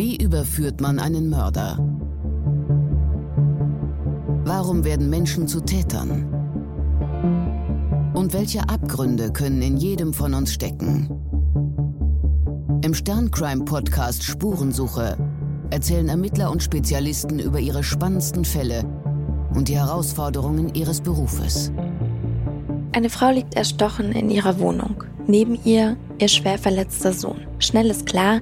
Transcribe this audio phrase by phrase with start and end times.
[0.00, 1.76] Wie überführt man einen Mörder?
[4.46, 6.24] Warum werden Menschen zu Tätern?
[8.14, 11.10] Und welche Abgründe können in jedem von uns stecken?
[12.82, 15.18] Im Sterncrime-Podcast Spurensuche
[15.68, 18.86] erzählen Ermittler und Spezialisten über ihre spannendsten Fälle
[19.54, 21.72] und die Herausforderungen ihres Berufes.
[22.92, 25.04] Eine Frau liegt erstochen in ihrer Wohnung.
[25.26, 27.46] Neben ihr ihr schwer verletzter Sohn.
[27.58, 28.40] Schnell ist klar,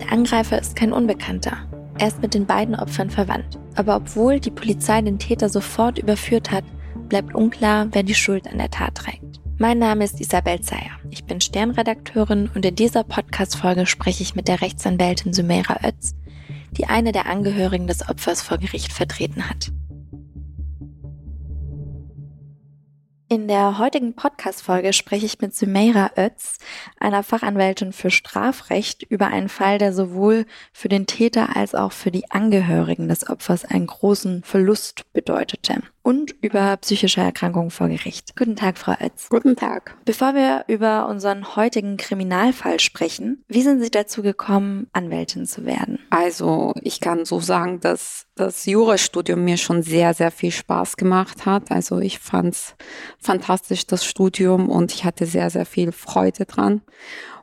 [0.00, 1.56] der Angreifer ist kein Unbekannter.
[1.98, 3.58] Er ist mit den beiden Opfern verwandt.
[3.74, 6.64] Aber obwohl die Polizei den Täter sofort überführt hat,
[7.08, 9.40] bleibt unklar, wer die Schuld an der Tat trägt.
[9.58, 10.92] Mein Name ist Isabel Zeyer.
[11.10, 16.14] Ich bin Sternredakteurin und in dieser Podcast-Folge spreche ich mit der Rechtsanwältin Sumeira Oetz,
[16.70, 19.72] die eine der Angehörigen des Opfers vor Gericht vertreten hat.
[23.30, 26.56] In der heutigen Podcast-Folge spreche ich mit Sumeira Oetz,
[26.98, 32.10] einer Fachanwältin für Strafrecht, über einen Fall, der sowohl für den Täter als auch für
[32.10, 38.34] die Angehörigen des Opfers einen großen Verlust bedeutete und über psychische Erkrankungen vor Gericht.
[38.34, 39.28] Guten Tag, Frau Oetz.
[39.28, 39.94] Guten Tag.
[40.06, 45.98] Bevor wir über unseren heutigen Kriminalfall sprechen, wie sind Sie dazu gekommen, Anwältin zu werden?
[46.08, 51.44] Also, ich kann so sagen, dass das Jurastudium mir schon sehr, sehr viel Spaß gemacht
[51.44, 51.70] hat.
[51.70, 52.74] Also, ich fand es
[53.20, 56.80] fantastisch, das Studium, und ich hatte sehr, sehr viel Freude dran.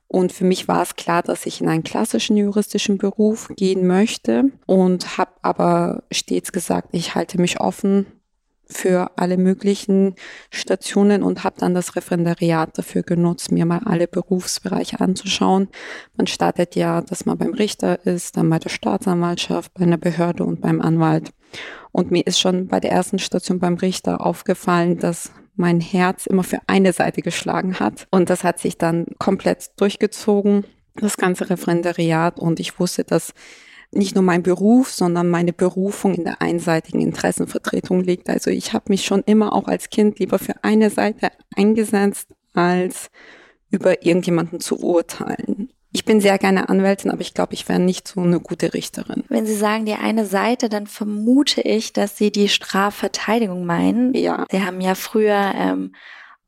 [0.08, 4.46] Und für mich war es klar, dass ich in einen klassischen juristischen Beruf gehen möchte
[4.66, 8.08] und habe aber stets gesagt, ich halte mich offen
[8.68, 10.16] für alle möglichen
[10.50, 15.70] Stationen und habe dann das Referendariat dafür genutzt, mir mal alle Berufsbereiche anzuschauen.
[16.18, 20.44] Man startet ja, dass man beim Richter ist, dann bei der Staatsanwaltschaft, bei einer Behörde
[20.44, 21.32] und beim Anwalt.
[21.92, 26.44] Und mir ist schon bei der ersten Station beim Richter aufgefallen, dass mein Herz immer
[26.44, 28.08] für eine Seite geschlagen hat.
[28.12, 32.40] Und das hat sich dann komplett durchgezogen, das ganze Referendariat.
[32.40, 33.34] Und ich wusste, dass
[33.92, 38.30] nicht nur mein Beruf, sondern meine Berufung in der einseitigen Interessenvertretung liegt.
[38.30, 43.10] Also ich habe mich schon immer auch als Kind lieber für eine Seite eingesetzt, als
[43.72, 45.70] über irgendjemanden zu urteilen.
[45.96, 49.24] Ich bin sehr gerne Anwältin, aber ich glaube, ich wäre nicht so eine gute Richterin.
[49.30, 54.14] Wenn Sie sagen die eine Seite, dann vermute ich, dass Sie die Strafverteidigung meinen.
[54.14, 54.46] Ja.
[54.52, 55.94] Sie haben ja früher ähm,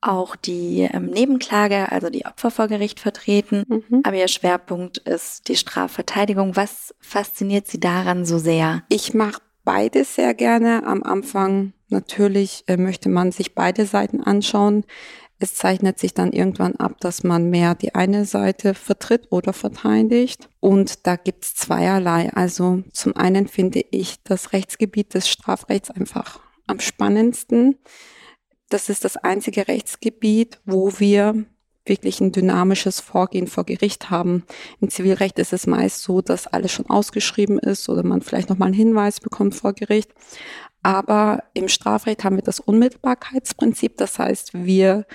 [0.02, 3.64] auch die ähm, Nebenklage, also die Opfer vor Gericht vertreten.
[3.68, 4.02] Mhm.
[4.04, 6.56] Aber ihr Schwerpunkt ist die Strafverteidigung.
[6.56, 8.84] Was fasziniert Sie daran so sehr?
[8.90, 10.86] Ich mache beides sehr gerne.
[10.86, 14.86] Am Anfang natürlich äh, möchte man sich beide Seiten anschauen.
[15.40, 20.50] Es zeichnet sich dann irgendwann ab, dass man mehr die eine Seite vertritt oder verteidigt.
[20.60, 22.32] Und da gibt es zweierlei.
[22.34, 27.78] Also zum einen finde ich das Rechtsgebiet des Strafrechts einfach am spannendsten
[28.70, 31.46] das ist das einzige Rechtsgebiet, wo wir
[31.86, 34.44] wirklich ein dynamisches Vorgehen vor Gericht haben.
[34.82, 38.58] Im Zivilrecht ist es meist so, dass alles schon ausgeschrieben ist oder man vielleicht noch
[38.58, 40.12] mal einen Hinweis bekommt vor Gericht.
[40.84, 43.98] Aber im Strafrecht haben wir das Unmittelbarkeitsprinzip.
[43.98, 45.06] Das heißt, wir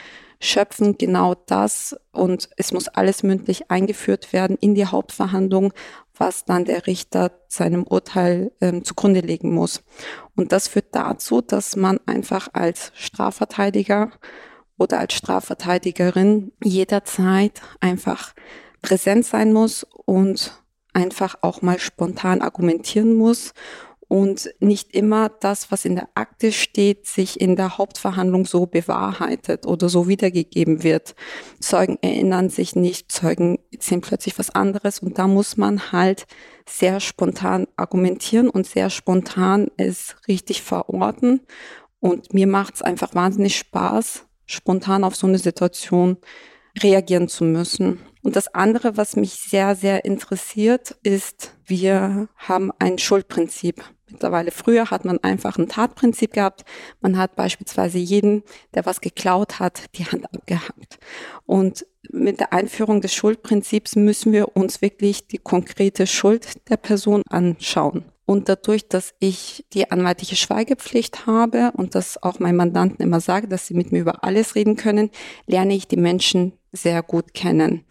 [0.41, 5.73] schöpfen genau das und es muss alles mündlich eingeführt werden in die Hauptverhandlung,
[6.17, 9.83] was dann der Richter seinem Urteil ähm, zugrunde legen muss.
[10.37, 14.11] Und das führt dazu, dass man einfach als Strafverteidiger
[14.79, 18.35] oder als Strafverteidigerin jederzeit einfach
[18.83, 20.63] präsent sein muss und
[20.93, 23.55] einfach auch mal spontan argumentieren muss
[24.13, 29.65] und nicht immer das, was in der Akte steht, sich in der Hauptverhandlung so bewahrheitet
[29.65, 31.15] oder so wiedergegeben wird.
[31.61, 36.27] Zeugen erinnern sich nicht, Zeugen sehen plötzlich was anderes und da muss man halt
[36.69, 41.41] sehr spontan argumentieren und sehr spontan es richtig verorten.
[41.99, 46.19] Und mir macht es einfach wahnsinnig Spaß, spontan auf so eine Situation
[46.83, 48.01] reagieren zu müssen.
[48.23, 54.51] Und das andere, was mich sehr, sehr interessiert, ist, wir haben ein Schuldprinzip mittlerweile.
[54.51, 56.65] Früher hat man einfach ein Tatprinzip gehabt.
[57.01, 58.43] Man hat beispielsweise jeden,
[58.75, 60.99] der was geklaut hat, die Hand abgehakt.
[61.47, 67.23] Und mit der Einführung des Schuldprinzips müssen wir uns wirklich die konkrete Schuld der Person
[67.29, 68.05] anschauen.
[68.25, 73.49] Und dadurch, dass ich die anwaltliche Schweigepflicht habe und das auch meinen Mandanten immer sage,
[73.49, 75.11] dass sie mit mir über alles reden können,
[75.47, 77.85] lerne ich die Menschen sehr gut kennen.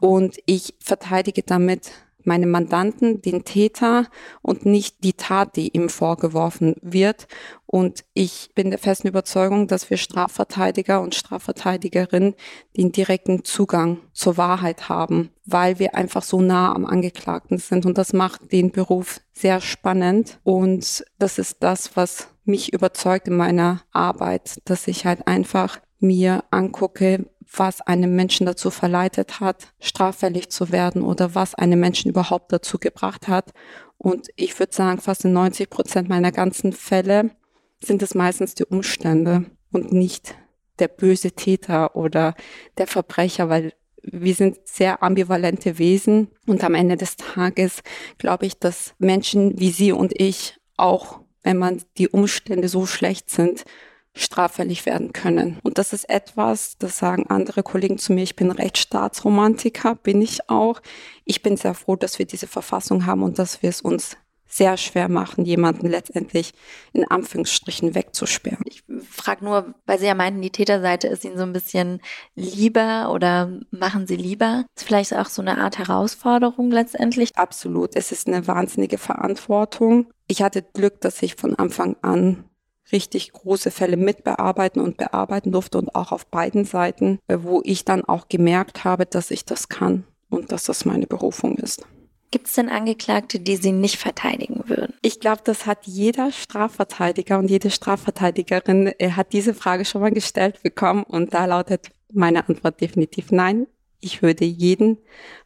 [0.00, 1.90] Und ich verteidige damit
[2.26, 4.06] meine Mandanten, den Täter
[4.42, 7.26] und nicht die Tat, die ihm vorgeworfen wird.
[7.66, 12.34] Und ich bin der festen Überzeugung, dass wir Strafverteidiger und Strafverteidigerinnen
[12.76, 17.86] den direkten Zugang zur Wahrheit haben, weil wir einfach so nah am Angeklagten sind.
[17.86, 20.40] Und das macht den Beruf sehr spannend.
[20.42, 26.44] Und das ist das, was mich überzeugt in meiner Arbeit, dass ich halt einfach mir
[26.50, 32.52] angucke, was einen Menschen dazu verleitet hat, straffällig zu werden oder was einen Menschen überhaupt
[32.52, 33.52] dazu gebracht hat.
[33.98, 37.30] Und ich würde sagen, fast in 90 Prozent meiner ganzen Fälle
[37.82, 40.34] sind es meistens die Umstände und nicht
[40.78, 42.34] der böse Täter oder
[42.78, 47.82] der Verbrecher, weil wir sind sehr ambivalente Wesen und am Ende des Tages
[48.16, 53.28] glaube ich, dass Menschen wie Sie und ich auch, wenn man die Umstände so schlecht
[53.28, 53.64] sind,
[54.14, 55.58] straffällig werden können.
[55.62, 60.48] Und das ist etwas, das sagen andere Kollegen zu mir, ich bin Rechtsstaatsromantiker, bin ich
[60.48, 60.80] auch.
[61.24, 64.16] Ich bin sehr froh, dass wir diese Verfassung haben und dass wir es uns
[64.50, 66.52] sehr schwer machen, jemanden letztendlich
[66.92, 68.64] in Anführungsstrichen wegzusperren.
[68.66, 72.00] Ich frage nur, weil Sie ja meinten, die Täterseite ist Ihnen so ein bisschen
[72.34, 74.64] lieber oder machen Sie lieber?
[74.76, 77.36] Ist vielleicht auch so eine Art Herausforderung letztendlich?
[77.36, 77.94] Absolut.
[77.94, 80.12] Es ist eine wahnsinnige Verantwortung.
[80.26, 82.44] Ich hatte Glück, dass ich von Anfang an
[82.92, 87.84] richtig große Fälle mitbearbeiten und bearbeiten durfte und auch auf beiden Seiten, äh, wo ich
[87.84, 91.84] dann auch gemerkt habe, dass ich das kann und dass das meine Berufung ist.
[92.30, 94.94] Gibt es denn Angeklagte, die Sie nicht verteidigen würden?
[95.02, 100.12] Ich glaube, das hat jeder Strafverteidiger und jede Strafverteidigerin äh, hat diese Frage schon mal
[100.12, 103.66] gestellt bekommen und da lautet meine Antwort definitiv nein.
[104.00, 104.98] Ich würde jeden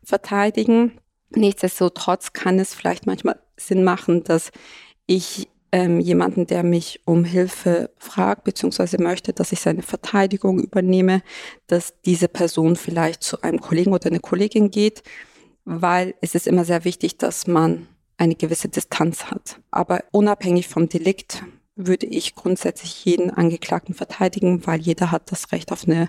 [0.02, 1.00] verteidigen.
[1.30, 4.50] Nichtsdestotrotz kann es vielleicht manchmal Sinn machen, dass
[5.06, 11.20] ich ähm, jemanden, der mich um Hilfe fragt, beziehungsweise möchte, dass ich seine Verteidigung übernehme,
[11.66, 15.02] dass diese Person vielleicht zu einem Kollegen oder einer Kollegin geht,
[15.64, 17.88] weil es ist immer sehr wichtig, dass man
[18.18, 19.58] eine gewisse Distanz hat.
[19.72, 21.42] Aber unabhängig vom Delikt
[21.74, 26.08] würde ich grundsätzlich jeden Angeklagten verteidigen, weil jeder hat das Recht auf eine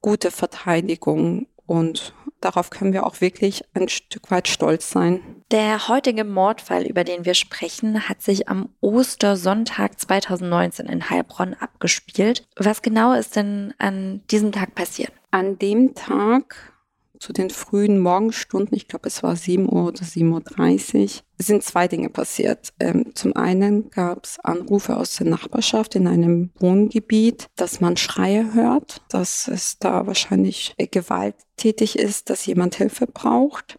[0.00, 5.20] gute Verteidigung und darauf können wir auch wirklich ein Stück weit stolz sein.
[5.50, 12.46] Der heutige Mordfall, über den wir sprechen, hat sich am Ostersonntag 2019 in Heilbronn abgespielt.
[12.56, 15.12] Was genau ist denn an diesem Tag passiert?
[15.30, 16.72] An dem Tag
[17.18, 21.88] zu den frühen Morgenstunden, ich glaube es war 7 Uhr oder 7.30 Uhr, sind zwei
[21.88, 22.72] Dinge passiert.
[22.80, 28.54] Ähm, zum einen gab es Anrufe aus der Nachbarschaft in einem Wohngebiet, dass man Schreie
[28.54, 33.78] hört, dass es da wahrscheinlich gewalttätig ist, dass jemand Hilfe braucht.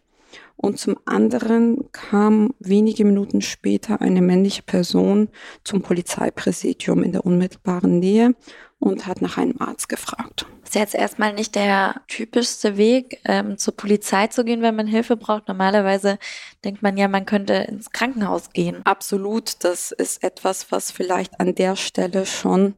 [0.60, 5.28] Und zum anderen kam wenige Minuten später eine männliche Person
[5.62, 8.34] zum Polizeipräsidium in der unmittelbaren Nähe
[8.78, 10.46] und hat nach einem Arzt gefragt.
[10.60, 14.86] Das ist jetzt erstmal nicht der typischste Weg, ähm, zur Polizei zu gehen, wenn man
[14.86, 15.48] Hilfe braucht.
[15.48, 16.18] Normalerweise
[16.64, 18.82] denkt man ja, man könnte ins Krankenhaus gehen.
[18.84, 22.74] Absolut, das ist etwas, was vielleicht an der Stelle schon,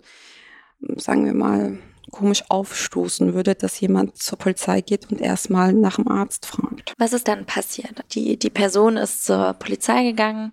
[0.96, 1.78] sagen wir mal,
[2.10, 6.94] komisch aufstoßen würde, dass jemand zur Polizei geht und erstmal nach dem Arzt fragt.
[6.98, 8.04] Was ist dann passiert?
[8.12, 10.52] Die, die Person ist zur Polizei gegangen,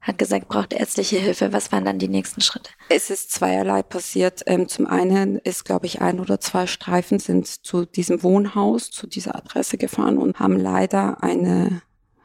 [0.00, 1.52] hat gesagt, braucht ärztliche Hilfe.
[1.52, 2.70] Was waren dann die nächsten Schritte?
[2.88, 4.42] Es ist zweierlei passiert.
[4.46, 9.06] Ähm, zum einen ist, glaube ich, ein oder zwei Streifen sind zu diesem Wohnhaus, zu
[9.06, 11.82] dieser Adresse gefahren und haben leider eine,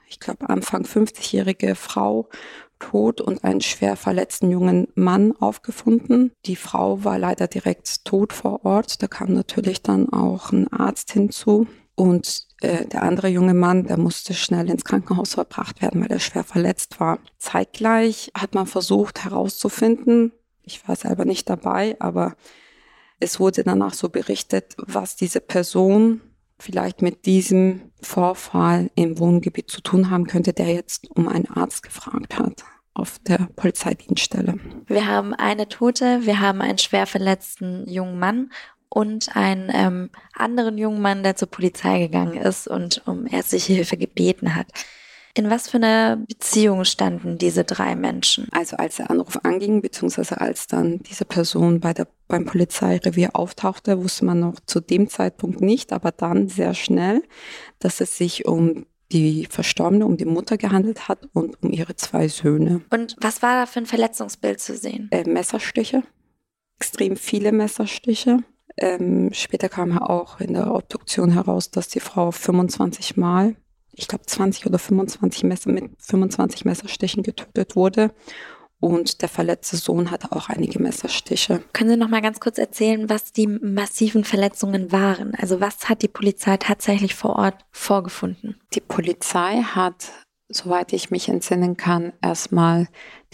[0.07, 2.29] ich glaube, Anfang 50-jährige Frau
[2.79, 6.31] tot und einen schwer verletzten jungen Mann aufgefunden.
[6.45, 9.01] Die Frau war leider direkt tot vor Ort.
[9.01, 11.67] Da kam natürlich dann auch ein Arzt hinzu.
[11.95, 16.19] Und äh, der andere junge Mann, der musste schnell ins Krankenhaus verbracht werden, weil er
[16.19, 17.19] schwer verletzt war.
[17.37, 20.31] Zeitgleich hat man versucht herauszufinden,
[20.63, 22.35] ich war selber nicht dabei, aber
[23.19, 26.21] es wurde danach so berichtet, was diese Person
[26.57, 31.83] vielleicht mit diesem Vorfall im Wohngebiet zu tun haben könnte, der jetzt um einen Arzt
[31.83, 34.59] gefragt hat auf der Polizeidienststelle.
[34.87, 38.51] Wir haben eine Tote, wir haben einen schwer verletzten jungen Mann
[38.93, 43.97] und einen ähm, anderen jungen Mann, der zur Polizei gegangen ist und um ärztliche Hilfe
[43.97, 44.67] gebeten hat.
[45.35, 48.49] In was für einer Beziehung standen diese drei Menschen?
[48.51, 54.03] Also als der Anruf anging, beziehungsweise als dann diese Person bei der, beim Polizeirevier auftauchte,
[54.03, 57.23] wusste man noch zu dem Zeitpunkt nicht, aber dann sehr schnell,
[57.79, 62.27] dass es sich um die Verstorbene, um die Mutter gehandelt hat und um ihre zwei
[62.27, 62.81] Söhne.
[62.91, 65.07] Und was war da für ein Verletzungsbild zu sehen?
[65.09, 66.03] Äh, Messerstiche,
[66.77, 68.43] extrem viele Messerstiche.
[68.77, 73.55] Ähm, später kam auch in der Obduktion heraus, dass die Frau 25 Mal,
[73.93, 78.11] ich glaube 20 oder 25 Messer mit 25 Messerstichen getötet wurde.
[78.79, 81.63] Und der verletzte Sohn hatte auch einige Messerstiche.
[81.71, 85.35] Können Sie noch mal ganz kurz erzählen, was die massiven Verletzungen waren?
[85.35, 88.59] Also was hat die Polizei tatsächlich vor Ort vorgefunden?
[88.73, 90.11] Die Polizei hat
[90.49, 92.87] soweit ich mich entsinnen kann, erstmal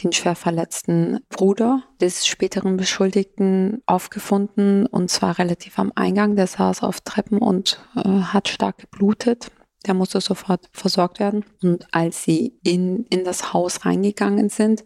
[0.04, 6.36] den schwer verletzten Bruder des späteren Beschuldigten aufgefunden und zwar relativ am Eingang.
[6.36, 9.52] Der saß auf Treppen und äh, hat stark geblutet.
[9.86, 11.46] Der musste sofort versorgt werden.
[11.64, 14.84] Und als sie in, in das Haus reingegangen sind,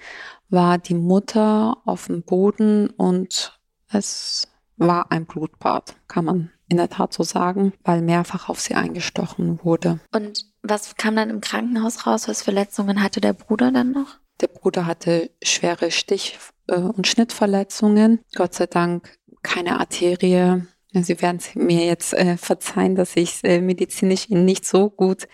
[0.50, 3.60] war die Mutter auf dem Boden und
[3.92, 8.76] es war ein Blutbad, kann man in der Tat so sagen, weil mehrfach auf sie
[8.76, 10.00] eingestochen wurde.
[10.12, 12.28] Und was kam dann im Krankenhaus raus?
[12.28, 14.18] Was Verletzungen hatte der Bruder dann noch?
[14.42, 18.20] Der Bruder hatte schwere Stich- äh, und Schnittverletzungen.
[18.36, 20.64] Gott sei Dank keine Arterie.
[20.94, 25.28] Sie werden mir jetzt äh, verzeihen, dass ich es äh, medizinisch Ihnen nicht so gut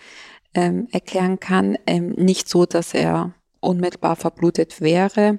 [0.54, 1.76] ähm, erklären kann.
[1.86, 5.38] Ähm, nicht so, dass er unmittelbar verblutet wäre.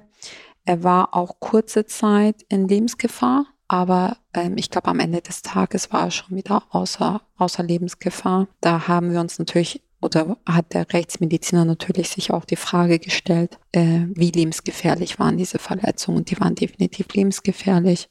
[0.64, 5.90] Er war auch kurze Zeit in Lebensgefahr, aber ähm, ich glaube, am Ende des Tages
[5.94, 8.46] war er schon wieder außer, außer Lebensgefahr.
[8.60, 13.58] Da haben wir uns natürlich oder hat der Rechtsmediziner natürlich sich auch die Frage gestellt,
[13.70, 16.18] äh, wie lebensgefährlich waren diese Verletzungen.
[16.18, 18.10] Und die waren definitiv lebensgefährlich.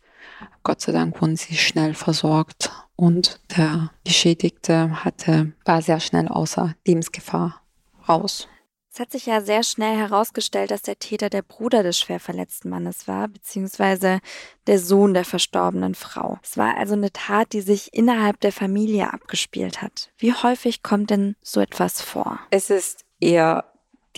[0.64, 6.74] Gott sei Dank wurden sie schnell versorgt und der Geschädigte hatte, war sehr schnell außer
[6.88, 7.62] Lebensgefahr
[8.10, 8.48] raus.
[8.94, 12.70] Es hat sich ja sehr schnell herausgestellt, dass der Täter der Bruder des schwer verletzten
[12.70, 14.20] Mannes war, beziehungsweise
[14.68, 16.40] der Sohn der verstorbenen Frau.
[16.44, 20.10] Es war also eine Tat, die sich innerhalb der Familie abgespielt hat.
[20.18, 22.42] Wie häufig kommt denn so etwas vor?
[22.50, 23.64] Es ist eher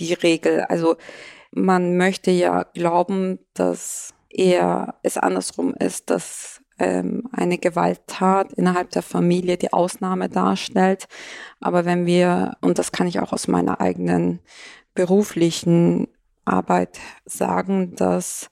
[0.00, 0.62] die Regel.
[0.62, 0.96] Also
[1.52, 9.02] man möchte ja glauben, dass eher es andersrum ist, dass ähm, eine Gewalttat innerhalb der
[9.02, 11.06] Familie die Ausnahme darstellt.
[11.60, 14.40] Aber wenn wir, und das kann ich auch aus meiner eigenen
[14.94, 16.08] beruflichen
[16.44, 18.50] Arbeit sagen, dass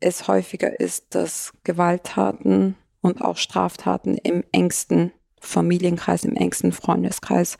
[0.00, 7.56] es häufiger ist, dass Gewalttaten und auch Straftaten im engsten Familienkreis, im engsten Freundeskreis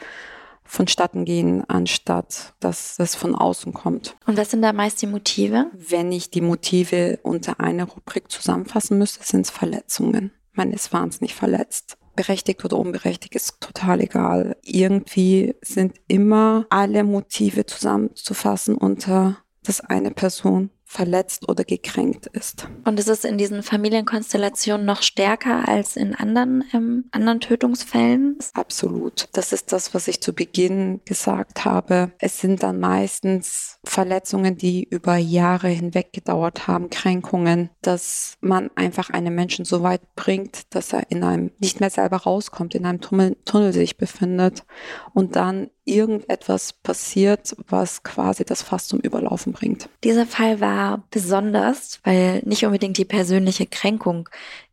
[0.66, 4.16] vonstatten gehen, anstatt dass es von außen kommt.
[4.26, 5.70] Und was sind da meist die Motive?
[5.72, 10.32] Wenn ich die Motive unter einer Rubrik zusammenfassen müsste, sind es Verletzungen.
[10.52, 11.96] Man ist wahnsinnig verletzt.
[12.14, 14.56] Berechtigt oder unberechtigt ist total egal.
[14.62, 22.68] Irgendwie sind immer alle Motive zusammenzufassen unter das eine Person verletzt oder gekränkt ist.
[22.84, 28.38] Und ist es in diesen Familienkonstellationen noch stärker als in anderen, ähm, anderen Tötungsfällen?
[28.54, 29.28] Absolut.
[29.32, 32.12] Das ist das, was ich zu Beginn gesagt habe.
[32.18, 39.10] Es sind dann meistens Verletzungen, die über Jahre hinweg gedauert haben, Kränkungen, dass man einfach
[39.10, 43.00] einen Menschen so weit bringt, dass er in einem nicht mehr selber rauskommt, in einem
[43.00, 44.64] Tunnel, Tunnel sich befindet
[45.12, 49.88] und dann irgendetwas passiert, was quasi das Fass zum Überlaufen bringt.
[50.04, 54.28] Dieser Fall war besonders, weil nicht unbedingt die persönliche Kränkung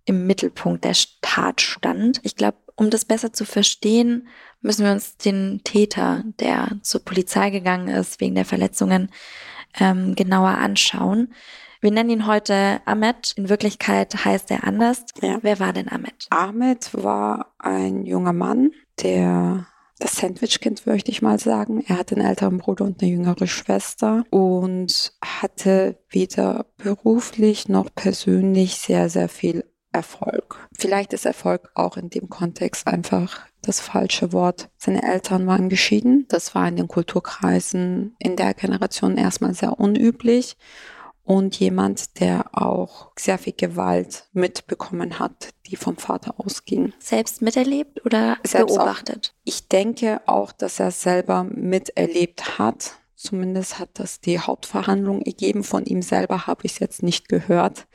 [0.06, 2.20] im Mittelpunkt der Tat stand.
[2.24, 4.28] Ich glaube, um das besser zu verstehen,
[4.62, 9.10] müssen wir uns den Täter, der zur Polizei gegangen ist wegen der Verletzungen,
[9.80, 11.34] ähm, genauer anschauen.
[11.82, 13.34] Wir nennen ihn heute Ahmed.
[13.36, 15.04] In Wirklichkeit heißt er anders.
[15.22, 15.40] Ja.
[15.42, 16.28] Wer war denn Ahmed?
[16.30, 19.68] Ahmed war ein junger Mann, der
[20.04, 21.84] das Sandwich-Kind, möchte ich mal sagen.
[21.88, 28.76] Er hatte einen älteren Bruder und eine jüngere Schwester und hatte weder beruflich noch persönlich
[28.76, 30.68] sehr, sehr viel Erfolg.
[30.78, 34.70] Vielleicht ist Erfolg auch in dem Kontext einfach das falsche Wort.
[34.78, 36.26] Seine Eltern waren geschieden.
[36.28, 40.58] Das war in den Kulturkreisen in der Generation erstmal sehr unüblich
[41.24, 46.94] und jemand, der auch sehr viel Gewalt mitbekommen hat, die vom Vater ausging.
[47.00, 49.34] Selbst miterlebt oder Selbst beobachtet?
[49.34, 49.42] Auch.
[49.46, 52.94] Ich denke auch, dass er selber miterlebt hat.
[53.16, 55.64] Zumindest hat das die Hauptverhandlung ergeben.
[55.64, 57.88] Von ihm selber habe ich es jetzt nicht gehört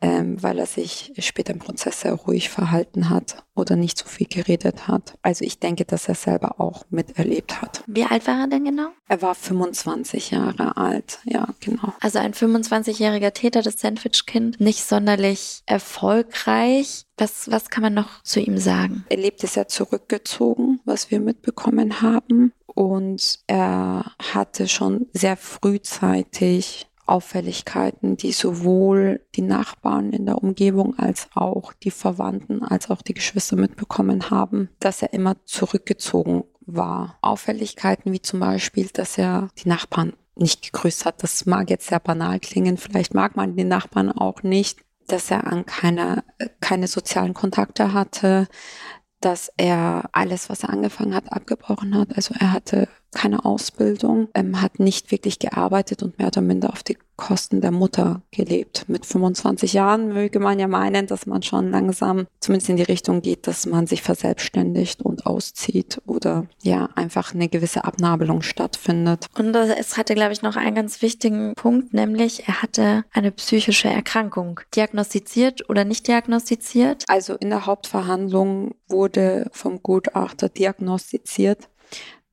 [0.00, 4.26] ähm, weil er sich später im Prozess sehr ruhig verhalten hat oder nicht so viel
[4.26, 5.16] geredet hat.
[5.22, 7.82] Also ich denke, dass er selber auch miterlebt hat.
[7.86, 8.88] Wie alt war er denn genau?
[9.08, 11.92] Er war 25 Jahre alt, ja, genau.
[12.00, 17.06] Also ein 25-jähriger Täter, das Sandwich-Kind, nicht sonderlich erfolgreich.
[17.16, 19.04] Was, was kann man noch zu ihm sagen?
[19.08, 22.52] Er lebte sehr zurückgezogen, was wir mitbekommen haben.
[22.66, 31.28] Und er hatte schon sehr frühzeitig Auffälligkeiten, die sowohl die Nachbarn in der Umgebung als
[31.34, 37.18] auch die Verwandten als auch die Geschwister mitbekommen haben, dass er immer zurückgezogen war.
[37.20, 41.22] Auffälligkeiten wie zum Beispiel, dass er die Nachbarn nicht gegrüßt hat.
[41.22, 42.76] Das mag jetzt sehr banal klingen.
[42.76, 46.24] Vielleicht mag man die Nachbarn auch nicht, dass er an keine,
[46.60, 48.48] keine sozialen Kontakte hatte,
[49.20, 52.16] dass er alles, was er angefangen hat, abgebrochen hat.
[52.16, 56.82] Also er hatte keine Ausbildung, ähm, hat nicht wirklich gearbeitet und mehr oder minder auf
[56.82, 58.88] die Kosten der Mutter gelebt.
[58.88, 63.22] Mit 25 Jahren möge man ja meinen, dass man schon langsam zumindest in die Richtung
[63.22, 69.26] geht, dass man sich verselbstständigt und auszieht oder ja einfach eine gewisse Abnabelung stattfindet.
[69.38, 73.88] Und es hatte, glaube ich, noch einen ganz wichtigen Punkt, nämlich er hatte eine psychische
[73.88, 74.60] Erkrankung.
[74.74, 77.04] Diagnostiziert oder nicht diagnostiziert?
[77.06, 81.68] Also in der Hauptverhandlung wurde vom Gutachter diagnostiziert,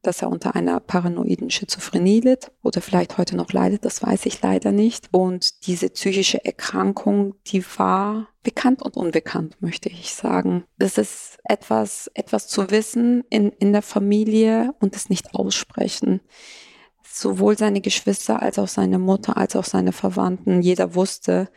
[0.02, 4.42] dass er unter einer paranoiden Schizophrenie litt oder vielleicht heute noch leidet, das weiß ich
[4.42, 5.10] leider nicht.
[5.12, 10.64] Und diese psychische Erkrankung, die war bekannt und unbekannt, möchte ich sagen.
[10.80, 16.22] Es ist etwas, etwas zu wissen in, in der Familie und es nicht aussprechen.
[17.04, 21.50] Sowohl seine Geschwister als auch seine Mutter als auch seine Verwandten, jeder wusste,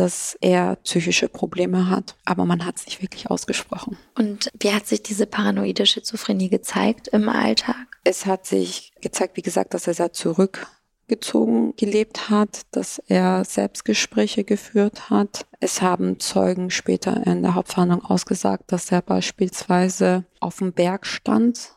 [0.00, 3.96] dass er psychische Probleme hat, aber man hat es nicht wirklich ausgesprochen.
[4.14, 7.86] Und wie hat sich diese paranoide Schizophrenie gezeigt im Alltag?
[8.04, 14.44] Es hat sich gezeigt, wie gesagt, dass er sehr zurückgezogen gelebt hat, dass er Selbstgespräche
[14.44, 15.46] geführt hat.
[15.60, 21.75] Es haben Zeugen später in der Hauptverhandlung ausgesagt, dass er beispielsweise auf dem Berg stand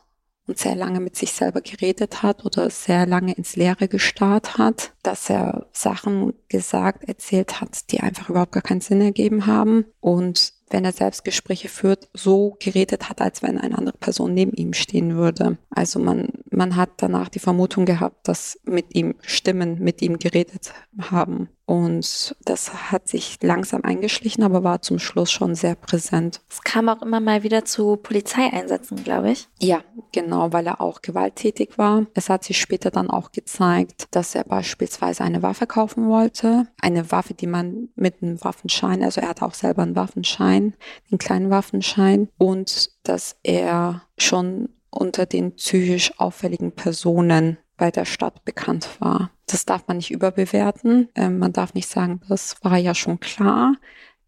[0.50, 4.92] und sehr lange mit sich selber geredet hat oder sehr lange ins Leere gestarrt hat,
[5.04, 10.52] dass er Sachen gesagt, erzählt hat, die einfach überhaupt gar keinen Sinn ergeben haben und
[10.68, 14.72] wenn er selbst Gespräche führt, so geredet hat, als wenn eine andere Person neben ihm
[14.72, 15.58] stehen würde.
[15.70, 16.28] Also man,
[16.60, 20.74] man hat danach die Vermutung gehabt, dass mit ihm Stimmen mit ihm geredet
[21.10, 21.48] haben.
[21.64, 26.42] Und das hat sich langsam eingeschlichen, aber war zum Schluss schon sehr präsent.
[26.50, 29.48] Es kam auch immer mal wieder zu Polizeieinsätzen, glaube ich.
[29.58, 32.04] Ja, genau, weil er auch gewalttätig war.
[32.12, 36.66] Es hat sich später dann auch gezeigt, dass er beispielsweise eine Waffe kaufen wollte.
[36.82, 40.74] Eine Waffe, die man mit einem Waffenschein, also er hatte auch selber einen Waffenschein,
[41.10, 42.28] den kleinen Waffenschein.
[42.36, 49.30] Und dass er schon unter den psychisch auffälligen Personen bei der Stadt bekannt war.
[49.46, 51.08] Das darf man nicht überbewerten.
[51.14, 53.74] Ähm, man darf nicht sagen, das war ja schon klar.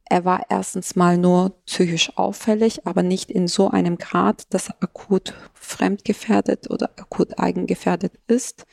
[0.04, 4.76] Er war erstens mal nur psychisch auffällig, aber nicht in so einem Grad, dass er
[4.80, 8.66] akut fremdgefährdet oder akut eigengefährdet ist.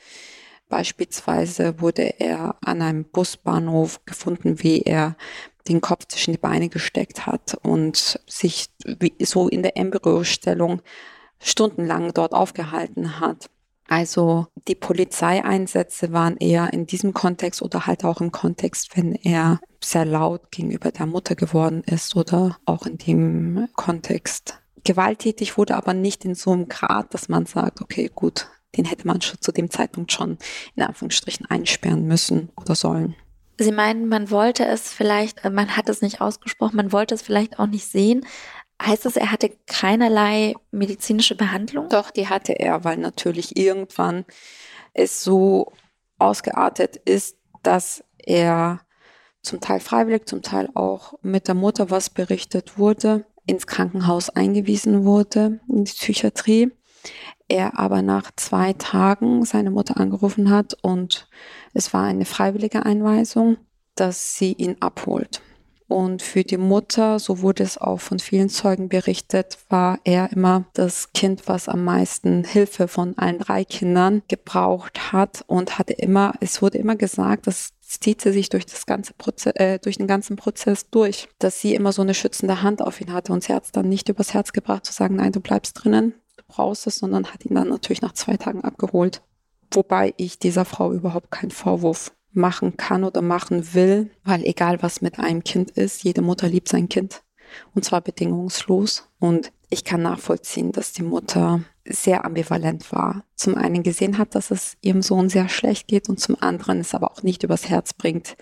[0.68, 5.16] Beispielsweise wurde er an einem Busbahnhof gefunden, wie er
[5.68, 8.68] den Kopf zwischen die Beine gesteckt hat und sich
[9.18, 10.82] so in der Embryostellung
[11.40, 13.50] stundenlang dort aufgehalten hat.
[13.88, 19.58] Also die Polizeieinsätze waren eher in diesem Kontext oder halt auch im Kontext, wenn er
[19.82, 24.60] sehr laut gegenüber der Mutter geworden ist oder auch in dem Kontext.
[24.84, 29.08] Gewalttätig wurde aber nicht in so einem Grad, dass man sagt, okay, gut, den hätte
[29.08, 30.38] man schon zu dem Zeitpunkt schon
[30.76, 33.16] in Anführungsstrichen einsperren müssen oder sollen.
[33.58, 37.20] Sie meinen, man wollte es vielleicht, äh, man hat es nicht ausgesprochen, man wollte es
[37.20, 38.24] vielleicht auch nicht sehen,
[38.80, 41.88] Heißt das, er hatte keinerlei medizinische Behandlung?
[41.90, 44.24] Doch, die hatte er, weil natürlich irgendwann
[44.94, 45.72] es so
[46.18, 48.80] ausgeartet ist, dass er
[49.42, 55.04] zum Teil freiwillig, zum Teil auch mit der Mutter, was berichtet wurde, ins Krankenhaus eingewiesen
[55.04, 56.72] wurde, in die Psychiatrie.
[57.48, 61.28] Er aber nach zwei Tagen seine Mutter angerufen hat und
[61.74, 63.56] es war eine freiwillige Einweisung,
[63.94, 65.42] dass sie ihn abholt.
[65.90, 70.66] Und für die Mutter, so wurde es auch von vielen Zeugen berichtet, war er immer
[70.72, 76.34] das Kind, was am meisten Hilfe von allen drei Kindern gebraucht hat und hatte immer,
[76.38, 80.06] es wurde immer gesagt, dass zieht sie sich durch das ganze Prozess, äh, durch den
[80.06, 83.52] ganzen Prozess durch, dass sie immer so eine schützende Hand auf ihn hatte und sie
[83.52, 86.86] hat es dann nicht übers Herz gebracht zu sagen, nein, du bleibst drinnen, du brauchst
[86.86, 89.22] es, sondern hat ihn dann natürlich nach zwei Tagen abgeholt.
[89.72, 95.00] Wobei ich dieser Frau überhaupt keinen Vorwurf machen kann oder machen will, weil egal was
[95.00, 97.22] mit einem Kind ist, jede Mutter liebt sein Kind
[97.74, 99.08] und zwar bedingungslos.
[99.18, 103.24] Und ich kann nachvollziehen, dass die Mutter sehr ambivalent war.
[103.34, 106.94] Zum einen gesehen hat, dass es ihrem Sohn sehr schlecht geht und zum anderen es
[106.94, 108.36] aber auch nicht übers Herz bringt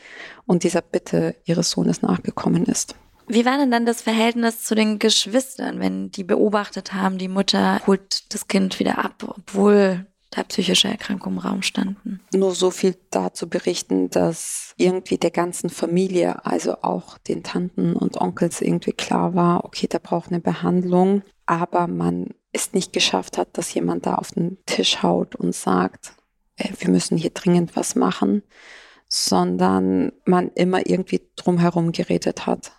[0.46, 2.94] und dieser Bitte ihres Sohnes nachgekommen ist.
[3.26, 7.80] Wie war denn dann das Verhältnis zu den Geschwistern, wenn die beobachtet haben, die Mutter
[7.86, 12.20] holt das Kind wieder ab, obwohl da psychische Erkrankungen im Raum standen.
[12.34, 18.20] Nur so viel dazu berichten, dass irgendwie der ganzen Familie, also auch den Tanten und
[18.20, 23.56] Onkels irgendwie klar war, okay, da braucht eine Behandlung, aber man es nicht geschafft hat,
[23.56, 26.12] dass jemand da auf den Tisch haut und sagt,
[26.56, 28.42] äh, wir müssen hier dringend was machen,
[29.08, 32.72] sondern man immer irgendwie drumherum geredet hat.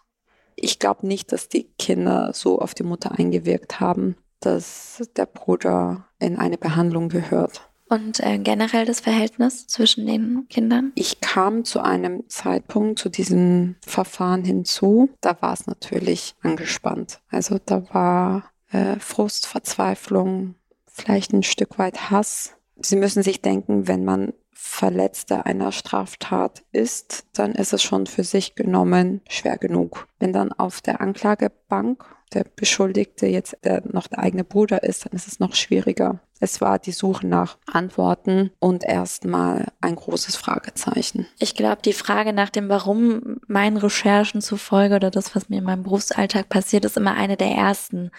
[0.55, 6.05] Ich glaube nicht, dass die Kinder so auf die Mutter eingewirkt haben dass der Bruder
[6.19, 7.69] in eine Behandlung gehört.
[7.89, 10.91] Und äh, generell das Verhältnis zwischen den Kindern?
[10.93, 15.09] Ich kam zu einem Zeitpunkt zu diesem Verfahren hinzu.
[15.21, 17.19] Da war es natürlich angespannt.
[17.29, 20.53] Also da war äh, Frust, Verzweiflung,
[20.85, 22.53] vielleicht ein Stück weit Hass.
[22.79, 28.23] Sie müssen sich denken, wenn man Verletzter einer Straftat ist, dann ist es schon für
[28.25, 30.07] sich genommen schwer genug.
[30.19, 35.13] Wenn dann auf der Anklagebank der Beschuldigte jetzt der noch der eigene Bruder ist, dann
[35.13, 36.19] ist es noch schwieriger.
[36.39, 41.27] Es war die Suche nach Antworten und erstmal ein großes Fragezeichen.
[41.37, 45.65] Ich glaube, die Frage nach dem Warum meinen Recherchen zufolge oder das, was mir in
[45.65, 48.11] meinem Berufsalltag passiert, ist immer eine der ersten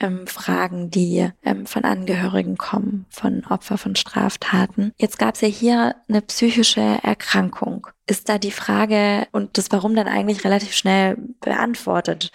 [0.00, 4.92] ähm, Fragen, die ähm, von Angehörigen kommen, von Opfer von Straftaten.
[4.98, 7.88] Jetzt gab es ja hier eine psychische Erkrankung.
[8.06, 12.30] Ist da die Frage und das Warum dann eigentlich relativ schnell beantwortet,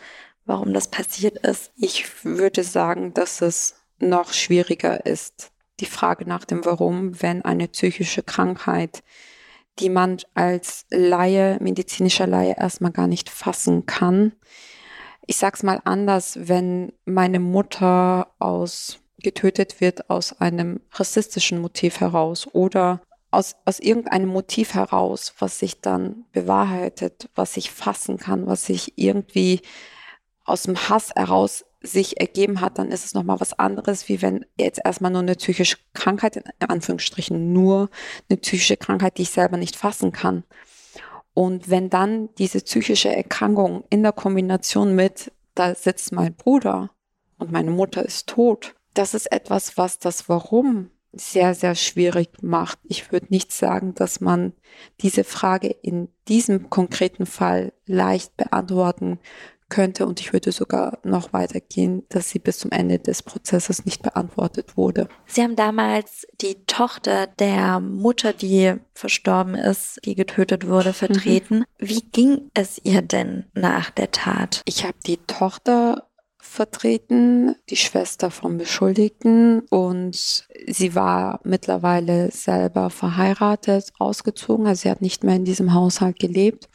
[0.45, 1.71] warum das passiert ist?
[1.75, 7.67] Ich würde sagen, dass es noch schwieriger ist, die Frage nach dem Warum, wenn eine
[7.67, 9.03] psychische Krankheit
[9.79, 14.33] die man als Laie, medizinischer Laie erstmal gar nicht fassen kann.
[15.25, 22.45] Ich sag's mal anders, wenn meine Mutter aus getötet wird aus einem rassistischen Motiv heraus
[22.51, 23.01] oder
[23.31, 28.97] aus, aus irgendeinem Motiv heraus, was sich dann bewahrheitet, was ich fassen kann, was sich
[28.97, 29.61] irgendwie
[30.45, 34.45] aus dem Hass heraus sich ergeben hat, dann ist es nochmal was anderes, wie wenn
[34.57, 37.89] jetzt erstmal nur eine psychische Krankheit, in Anführungsstrichen nur
[38.29, 40.43] eine psychische Krankheit, die ich selber nicht fassen kann.
[41.33, 46.91] Und wenn dann diese psychische Erkrankung in der Kombination mit, da sitzt mein Bruder
[47.37, 52.79] und meine Mutter ist tot, das ist etwas, was das Warum sehr, sehr schwierig macht.
[52.83, 54.53] Ich würde nicht sagen, dass man
[55.01, 59.19] diese Frage in diesem konkreten Fall leicht beantworten
[59.73, 64.03] könnte und ich würde sogar noch weitergehen, dass sie bis zum Ende des Prozesses nicht
[64.03, 65.07] beantwortet wurde.
[65.25, 70.93] Sie haben damals die Tochter der Mutter, die verstorben ist, die getötet wurde, mhm.
[70.93, 71.57] vertreten.
[71.57, 71.65] Mhm.
[71.79, 74.61] Wie ging es ihr denn nach der Tat?
[74.65, 76.07] Ich habe die Tochter
[76.53, 85.01] vertreten, die Schwester vom Beschuldigten und sie war mittlerweile selber verheiratet, ausgezogen, also sie hat
[85.01, 86.69] nicht mehr in diesem Haushalt gelebt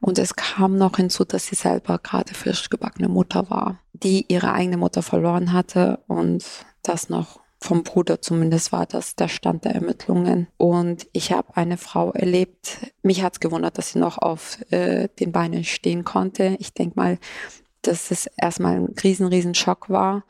[0.00, 4.52] und es kam noch hinzu, dass sie selber gerade frisch gebackene Mutter war, die ihre
[4.52, 6.44] eigene Mutter verloren hatte und
[6.82, 10.48] das noch vom Bruder zumindest war das der Stand der Ermittlungen.
[10.56, 12.92] Und ich habe eine Frau erlebt.
[13.02, 16.56] Mich hat es gewundert, dass sie noch auf äh, den Beinen stehen konnte.
[16.58, 17.18] Ich denke mal,
[17.82, 20.24] dass es erstmal ein riesen, riesen Schock war.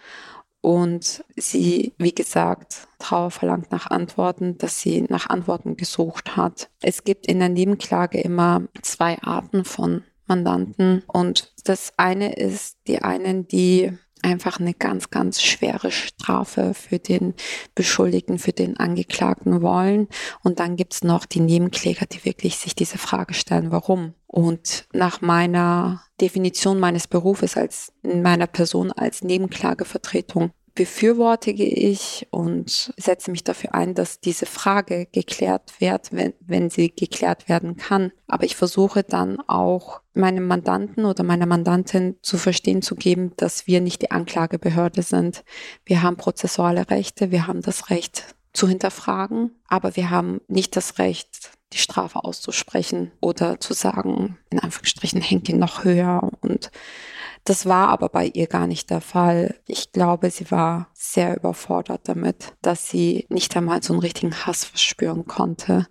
[0.61, 6.71] Und sie, wie gesagt, Trauer verlangt nach Antworten, dass sie nach Antworten gesucht hat.
[6.81, 11.03] Es gibt in der Nebenklage immer zwei Arten von Mandanten.
[11.09, 17.35] Und das eine ist die einen, die einfach eine ganz, ganz schwere Strafe für den
[17.75, 20.09] Beschuldigten, für den Angeklagten wollen.
[20.43, 24.15] Und dann gibt's noch die Nebenkläger, die wirklich sich diese Frage stellen, warum.
[24.27, 32.95] Und nach meiner Definition meines Berufes als in meiner Person als Nebenklagevertretung befürwortige ich und
[32.97, 38.13] setze mich dafür ein, dass diese Frage geklärt wird, wenn, wenn sie geklärt werden kann.
[38.27, 43.67] Aber ich versuche dann auch meinem Mandanten oder meiner Mandantin zu verstehen zu geben, dass
[43.67, 45.45] wir nicht die Anklagebehörde sind.
[45.85, 50.99] Wir haben prozessuale Rechte, wir haben das Recht zu hinterfragen, aber wir haben nicht das
[50.99, 56.71] Recht, die Strafe auszusprechen oder zu sagen, in Anführungsstrichen, hängt ihn noch höher und
[57.45, 59.57] das war aber bei ihr gar nicht der Fall.
[59.67, 64.65] Ich glaube, sie war sehr überfordert damit, dass sie nicht einmal so einen richtigen Hass
[64.65, 65.87] verspüren konnte,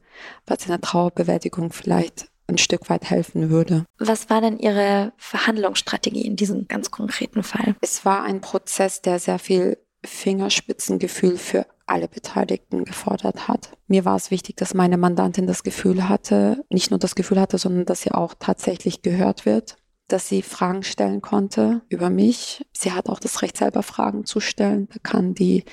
[0.45, 3.85] was in der Trauerbewältigung vielleicht ein Stück weit helfen würde.
[3.97, 7.75] Was war denn Ihre Verhandlungsstrategie in diesem ganz konkreten Fall?
[7.81, 13.71] Es war ein Prozess, der sehr viel Fingerspitzengefühl für alle Beteiligten gefordert hat.
[13.87, 17.57] Mir war es wichtig, dass meine Mandantin das Gefühl hatte, nicht nur das Gefühl hatte,
[17.57, 19.75] sondern dass sie auch tatsächlich gehört wird
[20.11, 22.65] dass sie Fragen stellen konnte über mich.
[22.73, 24.87] Sie hat auch das Recht, selber Fragen zu stellen.
[24.91, 25.63] Da kann die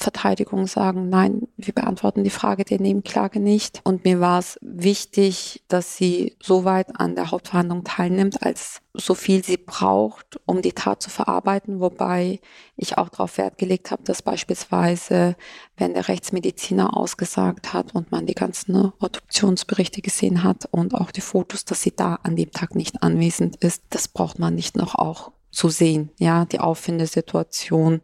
[0.00, 3.80] Verteidigung sagen, nein, wir beantworten die Frage der Nebenklage nicht.
[3.84, 9.14] Und mir war es wichtig, dass sie so weit an der Hauptverhandlung teilnimmt, als so
[9.14, 12.40] viel sie braucht, um die Tat zu verarbeiten, wobei
[12.76, 15.36] ich auch darauf Wert gelegt habe, dass beispielsweise,
[15.76, 21.10] wenn der Rechtsmediziner ausgesagt hat und man die ganzen ne, Obduktionsberichte gesehen hat und auch
[21.10, 24.76] die Fotos, dass sie da an dem Tag nicht anwesend ist, das braucht man nicht
[24.76, 28.00] noch auch zu sehen, ja, die Auffindesituation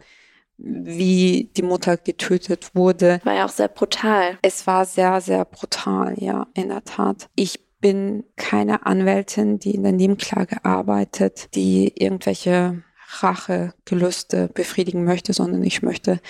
[0.59, 3.21] wie die Mutter getötet wurde.
[3.25, 4.39] War ja auch sehr brutal.
[4.43, 7.29] Es war sehr, sehr brutal, ja, in der Tat.
[7.35, 12.83] Ich bin keine Anwältin, die in der Nebenklage arbeitet, die irgendwelche
[13.21, 16.21] Rachegelüste befriedigen möchte, sondern ich möchte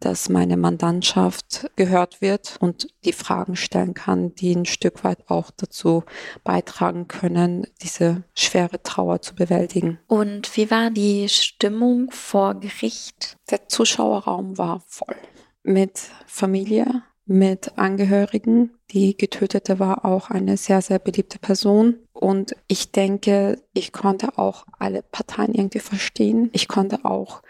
[0.00, 5.50] dass meine Mandantschaft gehört wird und die Fragen stellen kann, die ein Stück weit auch
[5.50, 6.04] dazu
[6.42, 9.98] beitragen können, diese schwere Trauer zu bewältigen.
[10.06, 13.36] Und wie war die Stimmung vor Gericht?
[13.50, 15.16] Der Zuschauerraum war voll
[15.62, 18.72] mit Familie, mit Angehörigen.
[18.90, 21.96] Die Getötete war auch eine sehr, sehr beliebte Person.
[22.12, 26.50] Und ich denke, ich konnte auch alle Parteien irgendwie verstehen.
[26.52, 27.42] Ich konnte auch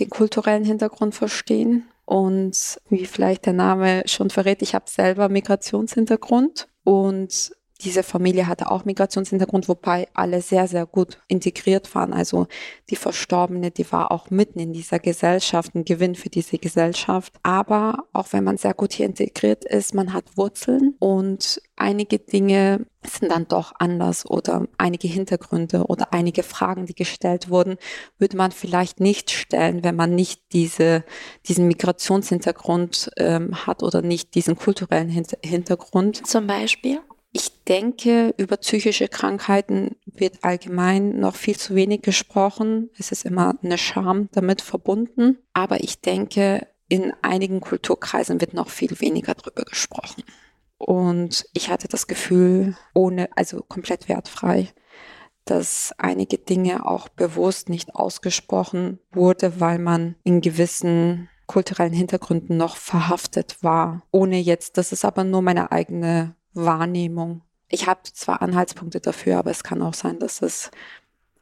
[0.00, 1.88] den kulturellen Hintergrund verstehen.
[2.04, 7.52] Und wie vielleicht der Name schon verrät, ich habe selber Migrationshintergrund und
[7.84, 12.12] diese Familie hatte auch Migrationshintergrund, wobei alle sehr, sehr gut integriert waren.
[12.12, 12.46] Also
[12.90, 17.34] die Verstorbene, die war auch mitten in dieser Gesellschaft, ein Gewinn für diese Gesellschaft.
[17.42, 22.86] Aber auch wenn man sehr gut hier integriert ist, man hat Wurzeln und einige Dinge
[23.04, 27.76] sind dann doch anders oder einige Hintergründe oder einige Fragen, die gestellt wurden,
[28.18, 31.04] würde man vielleicht nicht stellen, wenn man nicht diese,
[31.46, 36.24] diesen Migrationshintergrund ähm, hat oder nicht diesen kulturellen Hintergrund.
[36.26, 37.00] Zum Beispiel?
[37.34, 42.90] Ich denke, über psychische Krankheiten wird allgemein noch viel zu wenig gesprochen.
[42.98, 45.38] Es ist immer eine Scham damit verbunden.
[45.54, 50.24] Aber ich denke, in einigen Kulturkreisen wird noch viel weniger darüber gesprochen.
[50.76, 54.68] Und ich hatte das Gefühl, ohne, also komplett wertfrei,
[55.46, 62.76] dass einige Dinge auch bewusst nicht ausgesprochen wurde, weil man in gewissen kulturellen Hintergründen noch
[62.76, 64.02] verhaftet war.
[64.10, 67.42] Ohne jetzt, das ist aber nur meine eigene Wahrnehmung.
[67.68, 70.70] Ich habe zwar Anhaltspunkte dafür, aber es kann auch sein, dass es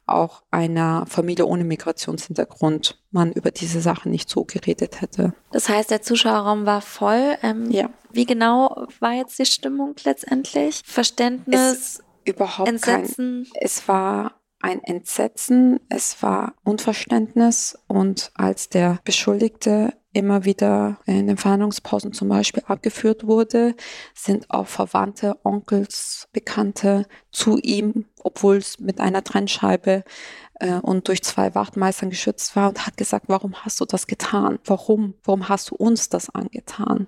[0.05, 5.33] auch einer Familie ohne Migrationshintergrund man über diese Sachen nicht so geredet hätte.
[5.51, 7.37] Das heißt, der Zuschauerraum war voll.
[7.41, 7.89] Ähm, ja.
[8.11, 10.81] Wie genau war jetzt die Stimmung letztendlich?
[10.85, 11.59] Verständnis?
[11.59, 13.47] Es überhaupt Entsetzen?
[13.51, 21.27] Kein, es war ein Entsetzen, es war Unverständnis und als der Beschuldigte immer wieder in
[21.27, 23.75] den Verhandlungspausen zum Beispiel abgeführt wurde,
[24.13, 30.03] sind auch Verwandte, Onkels, Bekannte zu ihm, obwohl es mit einer Trennscheibe
[30.61, 34.59] äh, und durch zwei Wachtmeistern geschützt war und hat gesagt, warum hast du das getan?
[34.65, 35.15] Warum?
[35.23, 37.07] Warum hast du uns das angetan?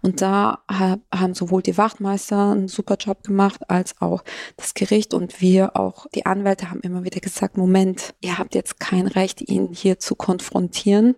[0.00, 4.22] Und da haben sowohl die Wachtmeister einen super Job gemacht, als auch
[4.56, 8.80] das Gericht und wir auch, die Anwälte haben immer wieder gesagt, Moment, ihr habt jetzt
[8.80, 11.16] kein Recht, ihn hier zu konfrontieren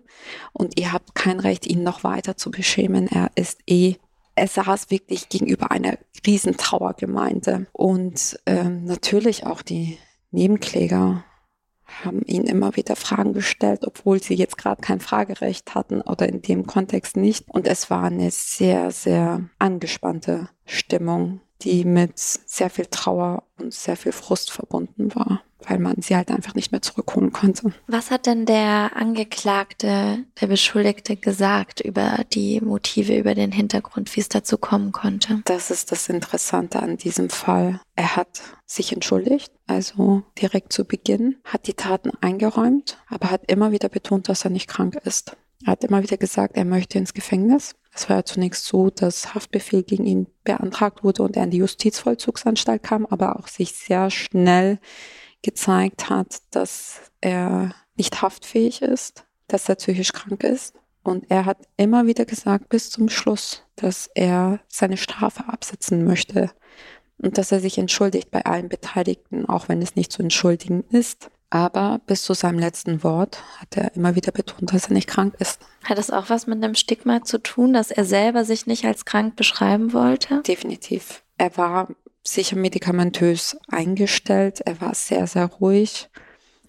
[0.53, 3.07] und ihr habt kein Recht, ihn noch weiter zu beschämen.
[3.07, 3.95] Er ist eh
[4.37, 9.97] er saß wirklich gegenüber einer riesen Trauergemeinde und ähm, natürlich auch die
[10.31, 11.23] Nebenkläger
[12.03, 16.41] haben ihn immer wieder Fragen gestellt, obwohl sie jetzt gerade kein Fragerecht hatten oder in
[16.41, 17.45] dem Kontext nicht.
[17.47, 23.97] Und es war eine sehr, sehr angespannte Stimmung, die mit sehr viel Trauer und sehr
[23.97, 27.73] viel Frust verbunden war weil man sie halt einfach nicht mehr zurückholen konnte.
[27.87, 34.21] Was hat denn der Angeklagte, der Beschuldigte gesagt über die Motive, über den Hintergrund, wie
[34.21, 35.41] es dazu kommen konnte?
[35.45, 37.81] Das ist das Interessante an diesem Fall.
[37.95, 43.71] Er hat sich entschuldigt, also direkt zu Beginn, hat die Taten eingeräumt, aber hat immer
[43.71, 45.35] wieder betont, dass er nicht krank ist.
[45.63, 47.75] Er hat immer wieder gesagt, er möchte ins Gefängnis.
[47.93, 51.59] Es war ja zunächst so, dass Haftbefehl gegen ihn beantragt wurde und er in die
[51.59, 54.79] Justizvollzugsanstalt kam, aber auch sich sehr schnell
[55.41, 60.75] gezeigt hat, dass er nicht haftfähig ist, dass er psychisch krank ist.
[61.03, 66.51] Und er hat immer wieder gesagt, bis zum Schluss, dass er seine Strafe absetzen möchte
[67.17, 71.29] und dass er sich entschuldigt bei allen Beteiligten, auch wenn es nicht zu entschuldigen ist.
[71.55, 75.35] Aber bis zu seinem letzten Wort hat er immer wieder betont, dass er nicht krank
[75.39, 75.61] ist.
[75.85, 79.05] Hat das auch was mit dem Stigma zu tun, dass er selber sich nicht als
[79.05, 80.41] krank beschreiben wollte?
[80.41, 81.23] Definitiv.
[81.37, 81.87] Er war
[82.25, 84.59] sicher medikamentös eingestellt.
[84.65, 86.09] Er war sehr, sehr ruhig,